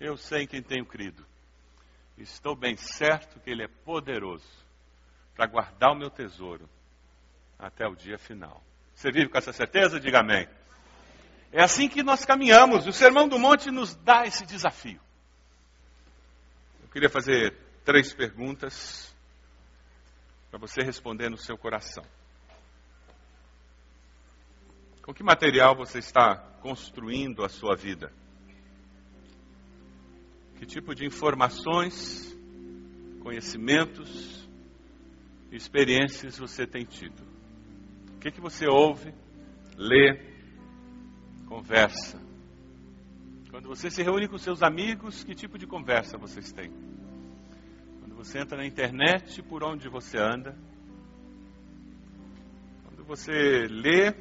Eu 0.00 0.16
sei 0.16 0.42
em 0.42 0.46
quem 0.46 0.62
tenho 0.62 0.84
crido. 0.84 1.24
Estou 2.18 2.56
bem 2.56 2.76
certo 2.76 3.38
que 3.40 3.50
Ele 3.50 3.62
é 3.62 3.68
poderoso 3.68 4.48
para 5.34 5.46
guardar 5.46 5.92
o 5.92 5.96
meu 5.96 6.10
tesouro 6.10 6.68
até 7.58 7.86
o 7.86 7.94
dia 7.94 8.18
final. 8.18 8.62
Você 9.02 9.10
vive 9.10 9.28
com 9.28 9.36
essa 9.36 9.52
certeza? 9.52 9.98
Diga 9.98 10.20
amém. 10.20 10.46
É 11.50 11.60
assim 11.60 11.88
que 11.88 12.04
nós 12.04 12.24
caminhamos. 12.24 12.86
O 12.86 12.92
Sermão 12.92 13.26
do 13.26 13.36
Monte 13.36 13.68
nos 13.68 13.96
dá 13.96 14.24
esse 14.28 14.46
desafio. 14.46 15.00
Eu 16.80 16.88
queria 16.88 17.10
fazer 17.10 17.52
três 17.84 18.14
perguntas 18.14 19.12
para 20.52 20.60
você 20.60 20.82
responder 20.82 21.28
no 21.28 21.36
seu 21.36 21.58
coração. 21.58 22.04
Com 25.02 25.12
que 25.12 25.24
material 25.24 25.74
você 25.74 25.98
está 25.98 26.36
construindo 26.60 27.44
a 27.44 27.48
sua 27.48 27.74
vida? 27.74 28.12
Que 30.60 30.64
tipo 30.64 30.94
de 30.94 31.04
informações, 31.04 32.32
conhecimentos, 33.20 34.48
experiências 35.50 36.38
você 36.38 36.68
tem 36.68 36.84
tido? 36.84 37.31
Que, 38.22 38.30
que 38.30 38.40
você 38.40 38.68
ouve, 38.68 39.12
lê, 39.76 40.16
conversa? 41.48 42.20
Quando 43.50 43.68
você 43.68 43.90
se 43.90 44.00
reúne 44.00 44.28
com 44.28 44.38
seus 44.38 44.62
amigos, 44.62 45.24
que 45.24 45.34
tipo 45.34 45.58
de 45.58 45.66
conversa 45.66 46.16
vocês 46.16 46.52
têm? 46.52 46.70
Quando 47.98 48.14
você 48.14 48.38
entra 48.38 48.56
na 48.56 48.64
internet, 48.64 49.42
por 49.42 49.64
onde 49.64 49.88
você 49.88 50.18
anda? 50.18 50.56
Quando 52.84 53.04
você 53.04 53.66
lê, 53.68 54.14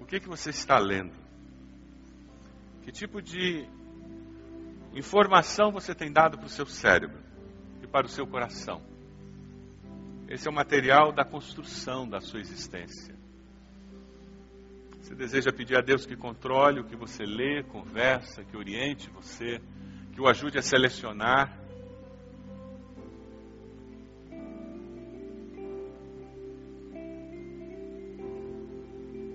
o 0.00 0.04
que, 0.04 0.18
que 0.18 0.28
você 0.28 0.50
está 0.50 0.76
lendo? 0.76 1.14
Que 2.82 2.90
tipo 2.90 3.22
de 3.22 3.64
informação 4.92 5.70
você 5.70 5.94
tem 5.94 6.10
dado 6.10 6.36
para 6.36 6.46
o 6.46 6.50
seu 6.50 6.66
cérebro 6.66 7.20
e 7.80 7.86
para 7.86 8.06
o 8.06 8.10
seu 8.10 8.26
coração? 8.26 8.91
Esse 10.32 10.48
é 10.48 10.50
o 10.50 10.54
material 10.54 11.12
da 11.12 11.26
construção 11.26 12.08
da 12.08 12.18
sua 12.18 12.40
existência. 12.40 13.14
Você 14.98 15.14
deseja 15.14 15.52
pedir 15.52 15.76
a 15.76 15.82
Deus 15.82 16.06
que 16.06 16.16
controle 16.16 16.80
o 16.80 16.84
que 16.84 16.96
você 16.96 17.22
lê, 17.22 17.62
conversa, 17.64 18.42
que 18.42 18.56
oriente 18.56 19.10
você, 19.10 19.60
que 20.10 20.22
o 20.22 20.26
ajude 20.26 20.56
a 20.56 20.62
selecionar. 20.62 21.54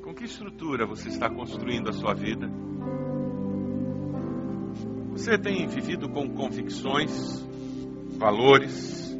Com 0.01 0.15
que 0.15 0.23
estrutura 0.23 0.87
você 0.87 1.09
está 1.09 1.29
construindo 1.29 1.89
a 1.89 1.93
sua 1.93 2.15
vida? 2.15 2.49
Você 5.11 5.37
tem 5.37 5.67
vivido 5.67 6.09
com 6.09 6.27
convicções, 6.27 7.39
valores, 8.17 9.15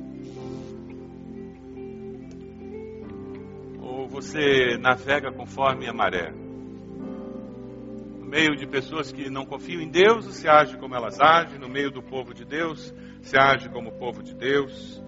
você 4.17 4.79
navega 4.79 5.31
conforme 5.31 5.87
a 5.87 5.93
maré. 5.93 6.31
No 6.31 8.25
meio 8.25 8.55
de 8.55 8.65
pessoas 8.65 9.11
que 9.11 9.29
não 9.29 9.45
confiam 9.45 9.79
em 9.79 9.91
Deus, 9.91 10.25
você 10.25 10.49
age 10.49 10.75
como 10.77 10.95
elas 10.95 11.19
agem. 11.19 11.59
No 11.59 11.69
meio 11.69 11.91
do 11.91 12.01
povo 12.01 12.33
de 12.33 12.43
Deus, 12.43 12.91
você 13.21 13.37
age 13.37 13.69
como 13.69 13.89
o 13.89 13.91
povo 13.91 14.23
de 14.23 14.33
Deus. 14.33 14.99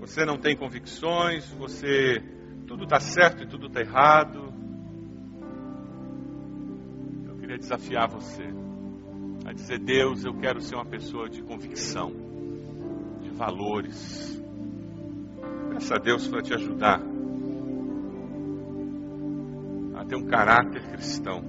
Você 0.00 0.24
não 0.24 0.38
tem 0.38 0.56
convicções, 0.56 1.46
você 1.52 2.22
tudo 2.66 2.84
está 2.84 2.98
certo 3.00 3.42
e 3.42 3.46
tudo 3.46 3.66
está 3.66 3.80
errado. 3.80 4.50
Eu 7.28 7.36
queria 7.36 7.58
desafiar 7.58 8.08
você 8.08 8.44
a 9.44 9.52
dizer: 9.52 9.78
Deus, 9.78 10.24
eu 10.24 10.32
quero 10.38 10.62
ser 10.62 10.74
uma 10.74 10.86
pessoa 10.86 11.28
de 11.28 11.42
convicção, 11.42 12.14
de 13.20 13.28
valores. 13.28 14.42
Peça 15.68 15.96
a 15.96 15.98
Deus 15.98 16.26
para 16.26 16.40
te 16.40 16.54
ajudar 16.54 17.15
ter 20.08 20.16
um 20.16 20.26
caráter 20.26 20.82
cristão. 20.90 21.42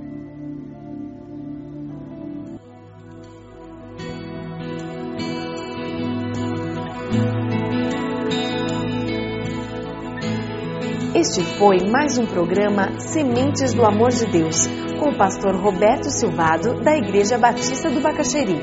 Este 11.16 11.42
foi 11.58 11.78
mais 11.90 12.18
um 12.18 12.26
programa 12.26 13.00
Sementes 13.00 13.74
do 13.74 13.84
Amor 13.84 14.10
de 14.10 14.26
Deus, 14.28 14.68
com 15.00 15.10
o 15.10 15.18
pastor 15.18 15.56
Roberto 15.56 16.10
Silvado, 16.12 16.82
da 16.84 16.96
Igreja 16.96 17.38
Batista 17.38 17.90
do 17.90 18.02
Bacaxeri. 18.02 18.60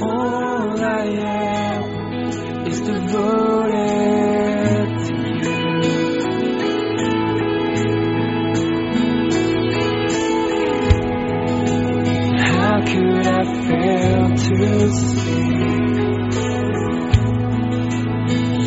All 0.02 0.82
I 0.82 1.20
is 2.68 2.80
devoted 2.82 4.13
to 14.58 14.92
see. 14.92 15.74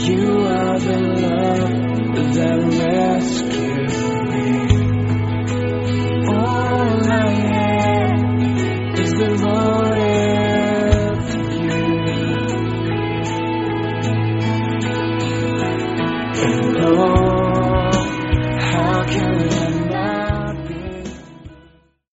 You 0.07 0.47
are 0.47 0.79
the 0.79 0.99
love 1.23 2.35
that 2.35 2.66